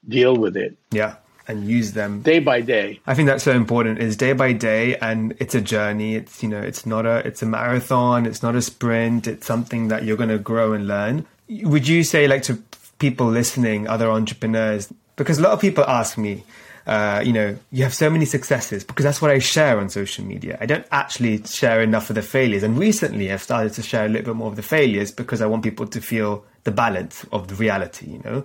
[0.07, 0.77] deal with it.
[0.91, 1.15] Yeah
[1.49, 3.01] and use them day by day.
[3.07, 3.99] I think that's so important.
[3.99, 6.15] Is day by day, and it's a journey.
[6.15, 8.25] It's you know, it's not a it's a marathon.
[8.25, 9.27] It's not a sprint.
[9.27, 11.25] It's something that you're going to grow and learn.
[11.49, 12.61] Would you say, like to
[12.99, 16.43] people listening, other entrepreneurs, because a lot of people ask me.
[16.87, 20.25] Uh, you know, you have so many successes because that's what I share on social
[20.25, 20.57] media.
[20.59, 22.63] I don't actually share enough of the failures.
[22.63, 25.45] And recently I've started to share a little bit more of the failures because I
[25.45, 28.43] want people to feel the balance of the reality, you know?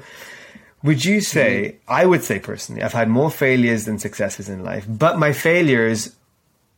[0.84, 1.92] Would you say, mm-hmm.
[1.92, 6.14] I would say personally, I've had more failures than successes in life, but my failures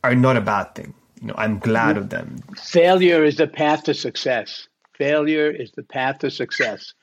[0.03, 0.95] are not a bad thing.
[1.21, 1.99] You know, I'm glad mm-hmm.
[1.99, 2.39] of them.
[2.57, 4.69] Failure is the path to success.
[4.95, 6.95] Failure is the path to success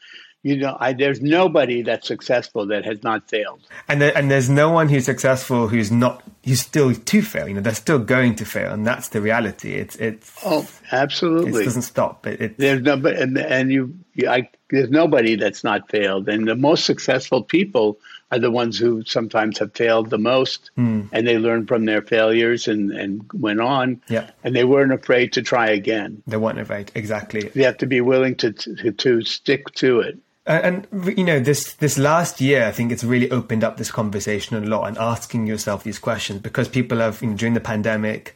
[0.44, 3.62] you know, I, there's nobody that's successful that has not failed.
[3.88, 7.48] And there, and there's no one who's successful who's not who's still to fail.
[7.48, 9.76] You know, they're still going to fail, and that's the reality.
[9.76, 11.62] It's it's oh, absolutely.
[11.62, 12.28] It doesn't stop.
[12.28, 16.48] It, it's, there's no, and and you, you I, there's nobody that's not failed, and
[16.48, 18.00] the most successful people
[18.32, 21.08] are the ones who sometimes have failed the most, mm.
[21.12, 24.02] and they learned from their failures and and went on.
[24.10, 26.24] Yeah, and they weren't afraid to try again.
[26.26, 26.92] They weren't afraid.
[26.96, 27.52] Exactly.
[27.54, 30.18] You have to be willing to to, to stick to it.
[30.46, 33.92] And, and you know this this last year, I think it's really opened up this
[33.92, 37.62] conversation a lot and asking yourself these questions because people have you know, during the
[37.62, 38.36] pandemic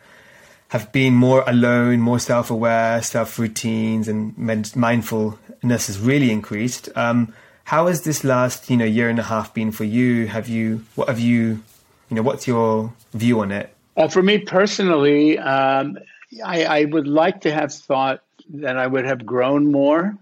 [0.70, 6.90] have been more alone, more self aware, self routines, and mindfulness has really increased.
[6.96, 7.34] Um,
[7.66, 10.28] how has this last you know year and a half been for you?
[10.28, 11.64] Have you what have you
[12.10, 13.74] you know what's your view on it?
[13.96, 15.98] Uh, for me personally, um,
[16.46, 20.18] I, I would like to have thought that I would have grown more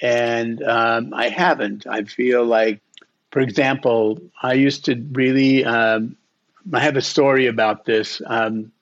[0.00, 1.86] and um, I haven't.
[1.86, 2.80] I feel like,
[3.30, 5.64] for example, I used to really.
[5.64, 6.16] Um,
[6.72, 8.20] I have a story about this.
[8.26, 8.72] Um,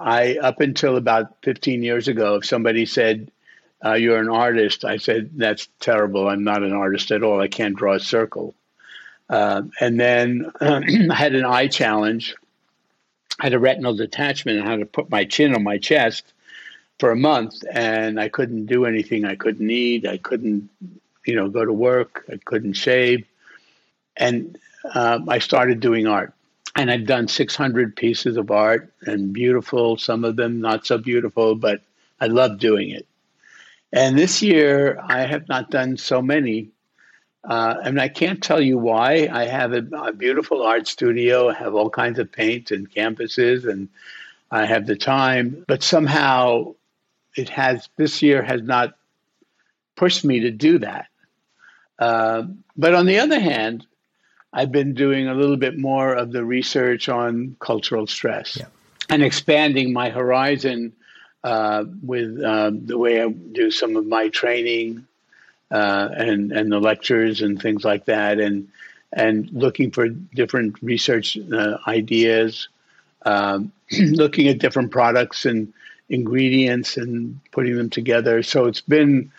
[0.00, 3.30] I up until about 15 years ago, if somebody said
[3.84, 6.28] uh, you're an artist, I said that's terrible.
[6.28, 7.40] I'm not an artist at all.
[7.40, 8.54] I can't draw a circle.
[9.28, 12.34] Uh, and then I had an eye challenge.
[13.38, 16.32] I had a retinal detachment and had to put my chin on my chest
[16.98, 20.06] for a month and I couldn't do anything I couldn't eat.
[20.06, 20.68] I couldn't,
[21.26, 22.24] you know, go to work.
[22.30, 23.26] I couldn't shave.
[24.16, 24.58] And
[24.94, 26.34] um, I started doing art.
[26.76, 31.54] And I've done 600 pieces of art and beautiful, some of them not so beautiful,
[31.54, 31.82] but
[32.20, 33.06] I love doing it.
[33.92, 36.70] And this year, I have not done so many.
[37.42, 39.28] Uh, and I can't tell you why.
[39.32, 43.64] I have a, a beautiful art studio, I have all kinds of paint and canvases,
[43.64, 43.88] and
[44.50, 45.64] I have the time.
[45.66, 46.74] But somehow
[47.36, 48.94] it has this year has not
[49.96, 51.06] pushed me to do that.
[51.98, 52.44] Uh,
[52.76, 53.86] but on the other hand,
[54.52, 58.66] I've been doing a little bit more of the research on cultural stress Yeah.
[59.08, 60.92] and expanding my horizon
[61.44, 65.06] uh, with uh, the way I do some of my training
[65.70, 68.68] uh, and and the lectures and things like that, and
[69.12, 72.68] and looking for different research uh, ideas,
[73.24, 75.72] um, looking at different products and
[76.08, 78.42] ingredients and putting them together.
[78.42, 79.30] So it's been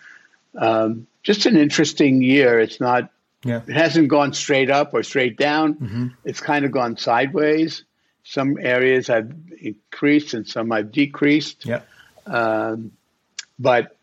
[0.56, 2.58] um, just an interesting year.
[2.58, 3.11] It's not
[3.44, 3.60] Yeah.
[3.66, 6.14] it hasn't gone straight up or straight down.
[6.24, 7.84] It's kind of gone sideways.
[8.24, 11.80] Some areas I've increased and some I've decreased, Yeah.
[12.26, 12.92] um,
[13.58, 13.96] but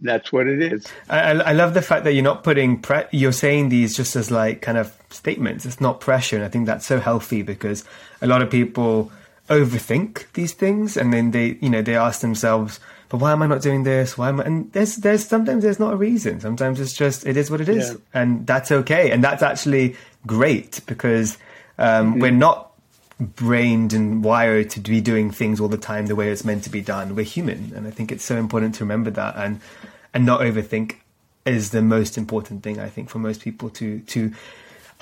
[0.00, 0.86] that's what it is.
[1.10, 4.16] I, I I love the fact that you're not putting pre- you're saying these just
[4.16, 5.66] as like kind of statements.
[5.66, 7.84] It's not pressure, and I think that's so healthy because
[8.22, 9.12] a lot of people
[9.50, 13.46] overthink these things, and then they you know they ask themselves, "But why am I
[13.46, 14.16] not doing this?
[14.16, 16.40] Why am I?" And there's there's sometimes there's not a reason.
[16.40, 17.96] Sometimes it's just it is what it is, Yeah.
[18.14, 19.96] and that's okay, and that's actually
[20.26, 21.36] great because
[21.78, 22.72] um, we're not
[23.18, 26.70] brained and wired to be doing things all the time the way it's meant to
[26.70, 27.14] be done.
[27.14, 29.60] We're human, and I think it's so important to remember that and
[30.14, 30.96] and not overthink
[31.44, 34.32] is the most important thing I think for most people to to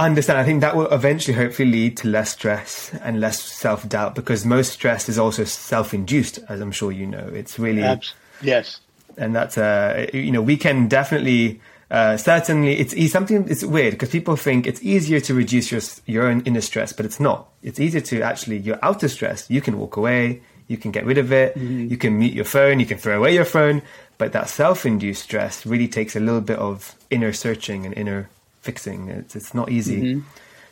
[0.06, 0.38] understand.
[0.38, 4.44] I think that will eventually hopefully lead to less stress and less self doubt because
[4.46, 7.28] most stress is also self induced, as I'm sure you know.
[7.32, 8.80] It's really Abs- yes.
[9.16, 13.92] and that's uh you know we can definitely uh, certainly it's e- something it's weird
[13.94, 17.48] because people think it's easier to reduce your your own inner stress but it's not
[17.62, 21.16] it's easier to actually your outer stress you can walk away you can get rid
[21.16, 23.80] of it you can mute your phone you can throw away your phone
[24.18, 28.28] but that self-induced stress really takes a little bit of inner searching and inner
[28.68, 30.22] fixing it's, it's not easy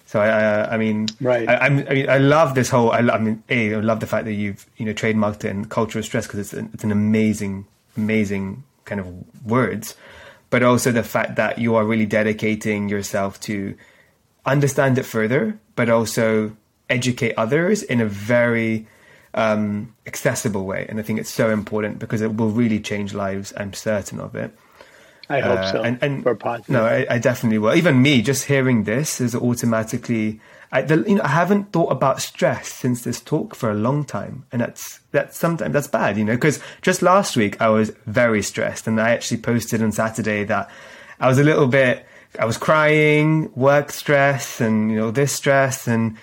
[0.07, 1.49] so I, I, I mean, Right.
[1.49, 2.92] I, I mean, I love this whole.
[2.92, 5.64] I, I mean, a, I love the fact that you've you know trademarked it in
[5.66, 7.66] cultural stress because it's an, it's an amazing,
[7.97, 9.07] amazing kind of
[9.44, 9.97] words,
[10.49, 13.76] but also the fact that you are really dedicating yourself to
[14.47, 16.57] understand it further, but also
[16.88, 18.86] educate others in a very
[19.34, 20.86] um, accessible way.
[20.88, 23.53] And I think it's so important because it will really change lives.
[23.57, 24.57] I'm certain of it.
[25.29, 25.83] I hope Uh, so.
[25.83, 26.70] And, and for positive.
[26.70, 27.74] no, I, I definitely will.
[27.74, 30.41] Even me, just hearing this is automatically.
[30.72, 34.05] I, the, you know, I haven't thought about stress since this talk for a long
[34.05, 36.35] time, and that's that's sometimes that's bad, you know.
[36.35, 40.70] Because just last week I was very stressed, and I actually posted on Saturday that
[41.20, 42.05] I was a little bit.
[42.39, 46.16] I was crying, work stress, and you know this stress, and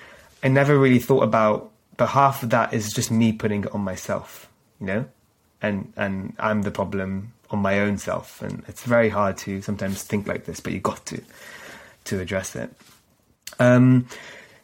[0.44, 1.72] I never really thought about.
[1.96, 4.50] But half of that is just me putting it on myself,
[4.80, 5.06] you know,
[5.62, 10.04] and and I'm the problem on my own self, and it's very hard to sometimes
[10.04, 11.22] think like this, but you got to
[12.06, 12.70] to address it.
[13.60, 14.08] Um,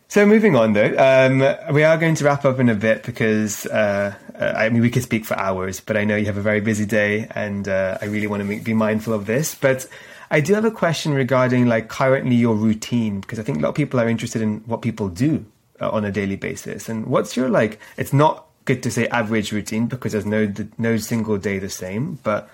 [0.10, 3.68] so moving on though, um, we are going to wrap up in a bit because
[3.68, 6.42] uh, uh, I mean we could speak for hours, but I know you have a
[6.42, 9.54] very busy day, and uh, I really want to be mindful of this.
[9.54, 9.88] But
[10.32, 13.70] I do have a question regarding like currently your routine because I think a lot
[13.70, 15.46] of people are interested in what people do
[15.80, 17.80] uh, on a daily basis, and what's your like?
[17.96, 22.18] It's not good to say average routine because there's no no single day the same,
[22.24, 22.50] but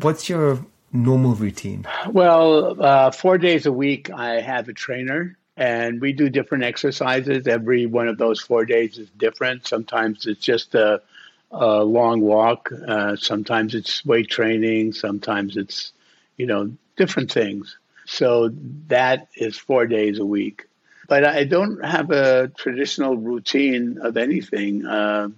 [0.00, 1.86] what's your normal routine?
[2.08, 7.46] Well, uh, four days a week, I have a trainer, and we do different exercises.
[7.46, 9.66] Every one of those four days is different.
[9.66, 11.02] Sometimes it's just a,
[11.50, 12.70] a long walk.
[12.86, 14.92] Uh, sometimes it's weight training.
[14.92, 15.92] Sometimes it's,
[16.36, 17.76] you know, different things.
[18.06, 18.50] So
[18.88, 20.66] that is four days a week.
[21.08, 24.86] But I don't have a traditional routine of anything.
[24.86, 25.28] Uh,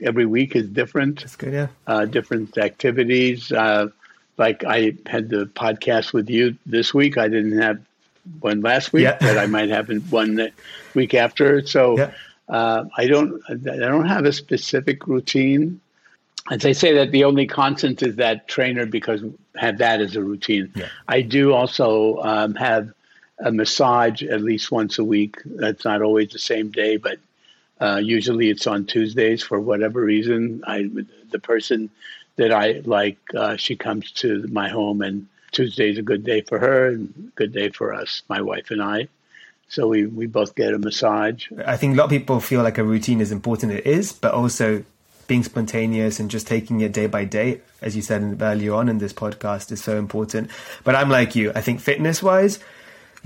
[0.00, 1.66] every week is different That's good, yeah.
[1.86, 3.50] uh, different activities.
[3.52, 3.88] Uh,
[4.38, 7.16] like I had the podcast with you this week.
[7.16, 7.80] I didn't have
[8.40, 9.16] one last week, Yeah.
[9.20, 10.50] but I might have one the
[10.94, 11.64] week after.
[11.66, 12.10] So Yeah.
[12.48, 15.80] uh, I don't I don't have a specific routine.
[16.50, 20.14] As I say that the only constant is that trainer because I have that as
[20.16, 20.70] a routine.
[20.76, 20.88] Yeah.
[21.08, 22.92] I do also um, have
[23.40, 25.36] a massage at least once a week.
[25.44, 27.18] That's not always the same day, but
[27.80, 30.62] uh, usually it's on Tuesdays for whatever reason.
[30.66, 30.88] I
[31.30, 31.90] the person
[32.36, 36.58] that I like, uh, she comes to my home, and Tuesday's a good day for
[36.58, 39.08] her and good day for us, my wife and I.
[39.68, 41.50] So we we both get a massage.
[41.66, 43.72] I think a lot of people feel like a routine is important.
[43.72, 44.84] It is, but also
[45.26, 48.98] being spontaneous and just taking it day by day, as you said earlier on in
[48.98, 50.50] this podcast, is so important.
[50.84, 51.52] But I'm like you.
[51.54, 52.60] I think fitness wise,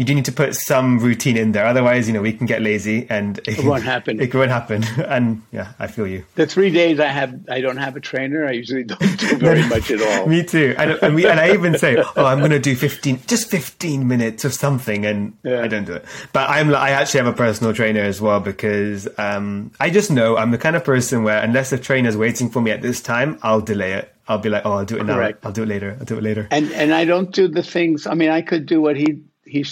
[0.01, 1.67] you do need to put some routine in there.
[1.67, 4.19] Otherwise, you know, we can get lazy and it won't happen.
[4.31, 4.83] It won't happen.
[5.11, 6.25] And yeah, I feel you.
[6.37, 8.47] The three days I have, I don't have a trainer.
[8.47, 10.27] I usually don't do very much at all.
[10.27, 10.75] Me too.
[10.79, 14.09] And, and, we, and I even say, oh, I'm going to do 15, just 15
[14.09, 15.05] minutes of something.
[15.05, 15.61] And yeah.
[15.61, 16.07] I don't do it.
[16.33, 20.39] But I'm, I actually have a personal trainer as well because um, I just know
[20.39, 23.39] I'm the kind of person where unless the trainer's waiting for me at this time,
[23.43, 24.15] I'll delay it.
[24.29, 25.43] I'll be like, oh, I'll do it Correct.
[25.43, 25.49] now.
[25.49, 25.97] I'll do it later.
[25.99, 26.47] I'll do it later.
[26.53, 28.07] And and I don't do the things.
[28.07, 29.65] I mean, I could do what he he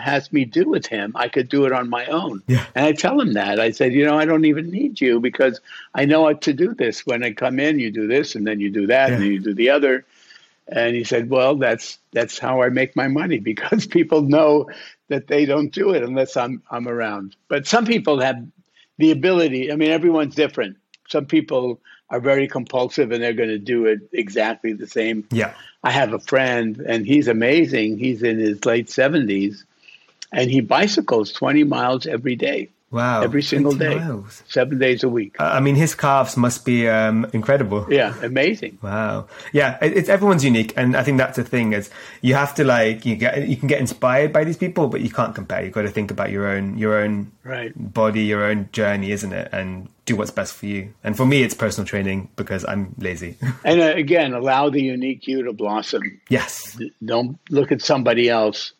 [0.00, 1.12] has me do with him.
[1.14, 2.42] I could do it on my own.
[2.46, 2.64] Yeah.
[2.74, 3.60] And I tell him that.
[3.60, 5.60] I said, you know, I don't even need you because
[5.94, 7.04] I know how to do this.
[7.04, 9.14] When I come in, you do this, and then you do that, yeah.
[9.14, 10.04] and then you do the other.
[10.68, 14.70] And he said, well, that's that's how I make my money because people know
[15.08, 17.36] that they don't do it unless I'm I'm around.
[17.48, 18.42] But some people have
[18.98, 19.70] the ability.
[19.70, 20.78] I mean, everyone's different.
[21.08, 21.80] Some people
[22.10, 25.26] are very compulsive and they're going to do it exactly the same.
[25.30, 25.54] Yeah.
[25.82, 27.98] I have a friend and he's amazing.
[27.98, 29.64] He's in his late 70s
[30.32, 32.70] and he bicycles 20 miles every day.
[32.92, 33.22] Wow.
[33.22, 33.96] Every single day.
[33.96, 34.44] Miles.
[34.48, 35.40] Seven days a week.
[35.40, 37.84] Uh, I mean, his calves must be um, incredible.
[37.90, 38.78] Yeah, amazing.
[38.80, 39.26] Wow.
[39.52, 40.72] Yeah, it, it's everyone's unique.
[40.76, 41.90] And I think that's the thing is
[42.22, 45.10] you have to like, you get, you can get inspired by these people, but you
[45.10, 45.64] can't compare.
[45.64, 47.72] You've got to think about your own, your own right.
[47.76, 49.48] body, your own journey, isn't it?
[49.52, 50.94] And do what's best for you.
[51.04, 53.36] And for me, it's personal training because I'm lazy.
[53.64, 56.20] and uh, again, allow the unique you to blossom.
[56.30, 56.80] Yes.
[57.04, 58.72] Don't look at somebody else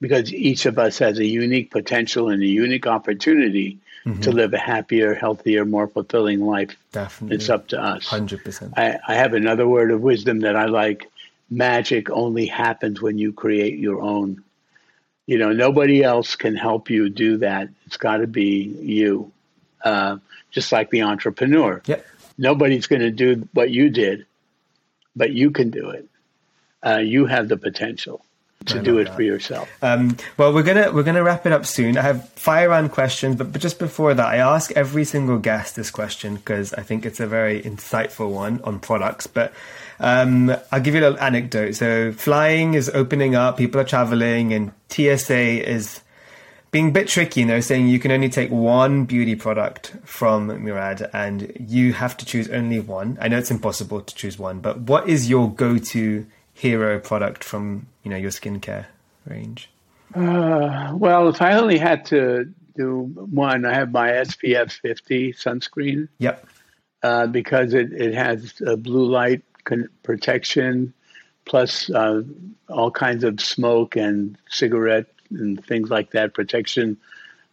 [0.00, 4.20] because each of us has a unique potential and a unique opportunity mm-hmm.
[4.20, 6.76] to live a happier, healthier, more fulfilling life.
[6.92, 7.36] Definitely.
[7.36, 8.08] It's up to us.
[8.08, 8.72] 100%.
[8.76, 11.10] I, I have another word of wisdom that I like
[11.50, 14.42] magic only happens when you create your own.
[15.26, 17.68] You know, nobody else can help you do that.
[17.86, 19.32] It's got to be you.
[19.84, 20.18] Uh,
[20.52, 21.82] just like the entrepreneur.
[21.86, 22.06] Yep.
[22.38, 24.26] Nobody's going to do what you did,
[25.16, 26.08] but you can do it.
[26.84, 28.24] Uh, you have the potential
[28.66, 29.16] to do it that.
[29.16, 29.68] for yourself.
[29.82, 31.96] Um, well, we're gonna we're gonna wrap it up soon.
[31.96, 35.76] I have fire round questions, but, but just before that, I ask every single guest
[35.76, 39.26] this question because I think it's a very insightful one on products.
[39.26, 39.52] But
[40.00, 41.72] um, I'll give you a little anecdote.
[41.72, 46.00] So, flying is opening up, people are traveling, and TSA is
[46.72, 50.46] being a bit tricky, you know, saying you can only take one beauty product from
[50.46, 53.18] Murad and you have to choose only one.
[53.20, 57.86] I know it's impossible to choose one, but what is your go-to hero product from
[58.02, 58.86] you know your skincare
[59.26, 59.68] range?
[60.14, 66.08] Uh, well, if I only had to do one, I have my SPF 50 sunscreen.
[66.18, 66.46] Yep.
[67.02, 70.94] Uh, because it, it has blue light con- protection,
[71.44, 72.22] plus uh,
[72.68, 75.06] all kinds of smoke and cigarette
[75.38, 76.96] and things like that protection,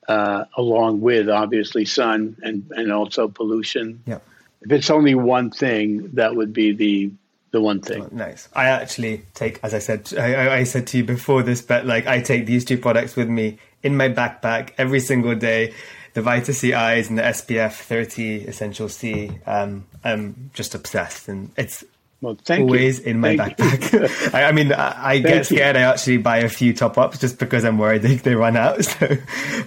[0.07, 4.01] uh, along with obviously sun and, and also pollution.
[4.05, 4.19] Yeah.
[4.61, 7.11] If it's only one thing, that would be the
[7.51, 8.03] the one thing.
[8.03, 8.47] Oh, nice.
[8.53, 12.05] I actually take, as I said, I, I, said to you before this, but like
[12.05, 15.73] I take these two products with me in my backpack every single day.
[16.13, 19.31] The Vita C Eyes and the SPF 30 Essential C.
[19.45, 21.83] Um, I'm just obsessed, and it's
[22.21, 23.05] well, always you.
[23.05, 24.33] in my thank backpack.
[24.33, 25.75] I, I, mean, I, I get scared.
[25.75, 25.81] You.
[25.81, 28.79] I actually buy a few top ups just because I'm worried they, they run out.
[28.99, 29.17] So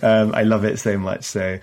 [0.03, 1.24] um, I love it so much.
[1.24, 1.59] So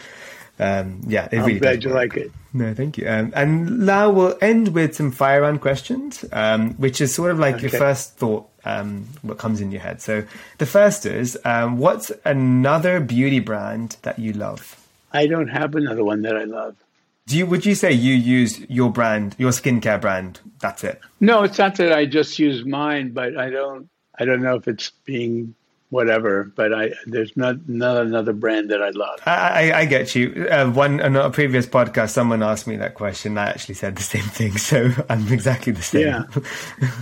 [0.59, 2.31] um, yeah, it I'm really glad you like it.
[2.53, 3.07] No, thank you.
[3.07, 7.39] Um, and now we'll end with some fire round questions, um, which is sort of
[7.39, 7.63] like okay.
[7.63, 10.01] your first thought, um, what comes in your head.
[10.01, 10.25] So
[10.57, 14.75] the first is, um, what's another beauty brand that you love?
[15.13, 16.75] I don't have another one that I love.
[17.29, 17.45] Do you?
[17.45, 20.39] Would you say you use your brand, your skincare brand?
[20.61, 20.99] That's it.
[21.19, 23.87] No, it's not that I just use mine, but I don't.
[24.17, 25.53] I don't know if it's being
[25.91, 26.51] whatever.
[26.55, 29.19] But I there's not not another brand that I love.
[29.27, 30.47] I, I, I get you.
[30.49, 33.37] Uh, one on a previous podcast, someone asked me that question.
[33.37, 36.07] I actually said the same thing, so I'm exactly the same.
[36.07, 36.23] Yeah,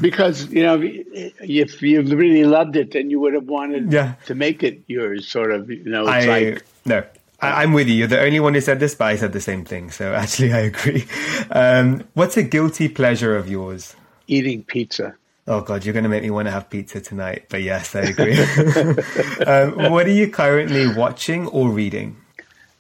[0.02, 4.16] because you know, if you really loved it, then you would have wanted yeah.
[4.26, 5.26] to make it yours.
[5.26, 6.02] Sort of, you know.
[6.02, 7.06] It's I, like no.
[7.40, 7.96] I, am with you.
[7.96, 9.92] You're the only one who said this, but I said the same thing.
[9.92, 11.06] So actually, I agree.
[11.52, 13.96] Um, what's a guilty pleasure of yours?
[14.28, 15.16] Eating pizza.
[15.48, 17.46] Oh God, you're going to make me want to have pizza tonight.
[17.50, 18.38] But yes, I agree.
[19.48, 22.18] um, what are you currently watching or reading?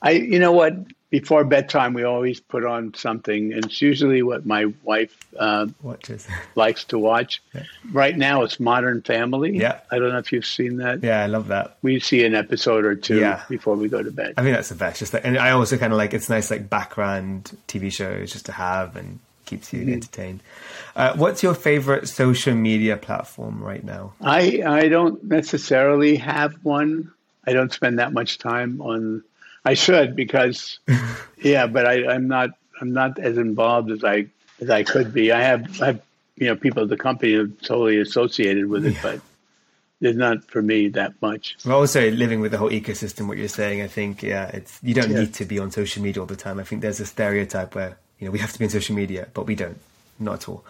[0.02, 0.76] I, you know what?
[1.10, 6.28] Before bedtime, we always put on something, and it's usually what my wife uh, watches,
[6.56, 7.42] likes to watch.
[7.56, 7.64] Yeah.
[7.94, 9.58] Right now, it's Modern Family.
[9.58, 11.02] Yeah, I don't know if you've seen that.
[11.02, 11.78] Yeah, I love that.
[11.82, 13.44] We see an episode or two yeah.
[13.48, 14.34] before we go to bed.
[14.36, 15.00] I think that's the best.
[15.00, 18.48] Just like, and I also kind of like it's nice like background TV shows just
[18.48, 19.94] to have and keeps you mm-hmm.
[19.94, 20.44] entertained.
[20.96, 24.14] Uh, what's your favorite social media platform right now?
[24.22, 27.12] I I don't necessarily have one.
[27.48, 29.24] I don't spend that much time on.
[29.68, 30.80] I should because,
[31.42, 32.52] yeah, but I, I'm not.
[32.80, 34.28] I'm not as involved as I
[34.62, 35.32] as I could be.
[35.32, 36.02] I have I have
[36.36, 39.02] you know people at the company are totally associated with it, yeah.
[39.02, 39.22] but
[40.00, 41.58] it's not for me that much.
[41.66, 44.94] Well, also living with the whole ecosystem, what you're saying, I think, yeah, it's you
[44.94, 45.22] don't Yeah.
[45.22, 46.60] need to be on social media all the time.
[46.60, 49.28] I think there's a stereotype where you know we have to be on social media,
[49.34, 49.80] but we don't,
[50.20, 50.64] not at all.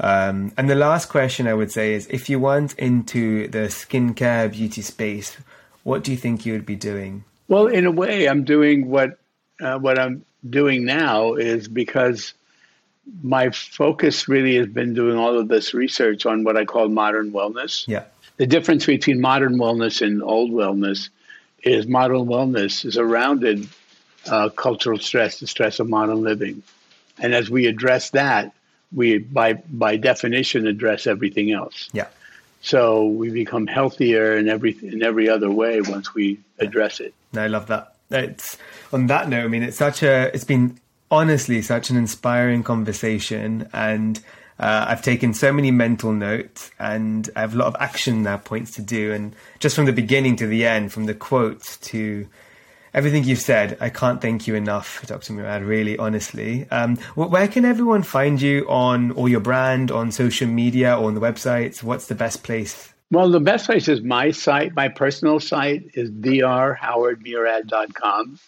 [0.00, 4.50] Um, and the last question I would say is, if you went into the skincare
[4.50, 5.36] beauty space,
[5.84, 7.24] what do you think you would be doing?
[7.52, 9.18] Well, in a way, I'm doing what
[9.60, 12.32] uh, what I'm doing now is because
[13.22, 17.30] my focus really has been doing all of this research on what I call modern
[17.30, 17.86] wellness.
[17.86, 18.04] Yeah,
[18.38, 21.10] The difference between modern wellness and old wellness
[21.62, 23.68] is modern wellness is a rounded
[24.26, 26.62] uh, cultural stress, the stress of modern living,
[27.18, 28.54] and as we address that,
[28.94, 31.90] we by by definition address everything else.
[31.92, 32.08] yeah.
[32.62, 37.12] So we become healthier in every in every other way once we address it.
[37.36, 37.96] I love that.
[38.10, 38.56] It's
[38.92, 39.44] on that note.
[39.44, 40.30] I mean, it's such a.
[40.32, 40.78] It's been
[41.10, 44.18] honestly such an inspiring conversation, and
[44.60, 48.36] uh, I've taken so many mental notes, and I have a lot of action now
[48.36, 49.12] points to do.
[49.12, 52.28] And just from the beginning to the end, from the quotes to
[52.94, 55.32] everything you've said, I can't thank you enough, Dr.
[55.32, 55.62] Murad.
[55.62, 60.96] Really, honestly, um, where can everyone find you on or your brand on social media
[60.96, 61.82] or on the websites?
[61.82, 62.92] What's the best place?
[63.10, 64.74] Well, the best place is my site.
[64.74, 68.38] My personal site is drhowardmurad.com.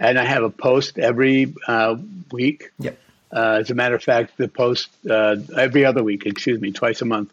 [0.00, 1.96] And I have a post every uh,
[2.32, 2.72] week.
[2.80, 2.98] Yep.
[3.32, 7.00] Uh, as a matter of fact, the post uh, every other week, excuse me, twice
[7.00, 7.32] a month,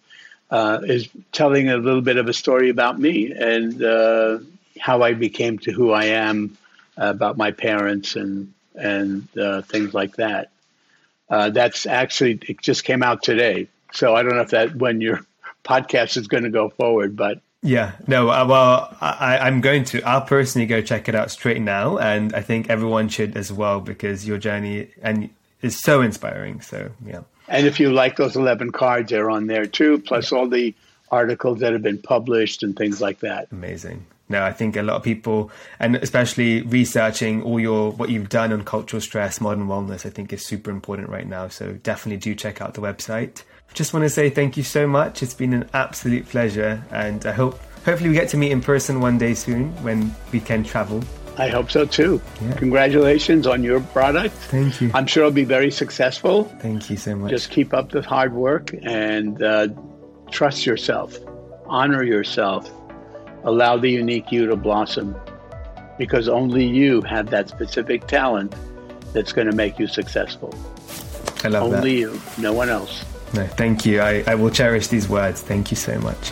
[0.51, 4.37] uh, is telling a little bit of a story about me and uh,
[4.79, 6.57] how I became to who I am,
[6.99, 10.51] uh, about my parents and and uh, things like that.
[11.29, 15.01] Uh, that's actually it just came out today, so I don't know if that when
[15.01, 15.21] your
[15.63, 20.01] podcast is going to go forward, but Yeah, no, uh, well, I, I'm going to.
[20.03, 23.79] I'll personally go check it out straight now, and I think everyone should as well
[23.79, 25.29] because your journey and
[25.61, 26.61] is so inspiring.
[26.61, 30.47] So yeah, And if you like those 11 cards, they're on there too, plus all
[30.47, 30.73] the
[31.11, 33.47] articles that have been published and things like that.
[33.51, 34.05] amazing.
[34.29, 38.53] No, I think a lot of people, and especially researching all your what you've done
[38.53, 41.47] on cultural stress, modern wellness, I think is super important right now.
[41.47, 43.43] So definitely do check out the website.
[43.73, 45.23] Just want to say thank you so much.
[45.23, 49.01] It's been an absolute pleasure, and I hope hopefully we get to meet in person
[49.01, 51.03] one day soon when we can travel.
[51.37, 52.21] I hope so too.
[52.41, 52.53] Yeah.
[52.53, 54.35] Congratulations on your product.
[54.35, 54.91] Thank you.
[54.93, 56.43] I'm sure it'll be very successful.
[56.59, 57.31] Thank you so much.
[57.31, 59.69] Just keep up the hard work and uh,
[60.29, 61.17] trust yourself,
[61.65, 62.69] honor yourself,
[63.43, 65.15] allow the unique you to blossom
[65.97, 68.55] because only you have that specific talent
[69.13, 70.53] that's going to make you successful.
[71.43, 71.77] I love that.
[71.77, 73.03] Only you, no one else.
[73.33, 74.01] No, thank you.
[74.01, 75.41] I, I will cherish these words.
[75.41, 76.31] Thank you so much.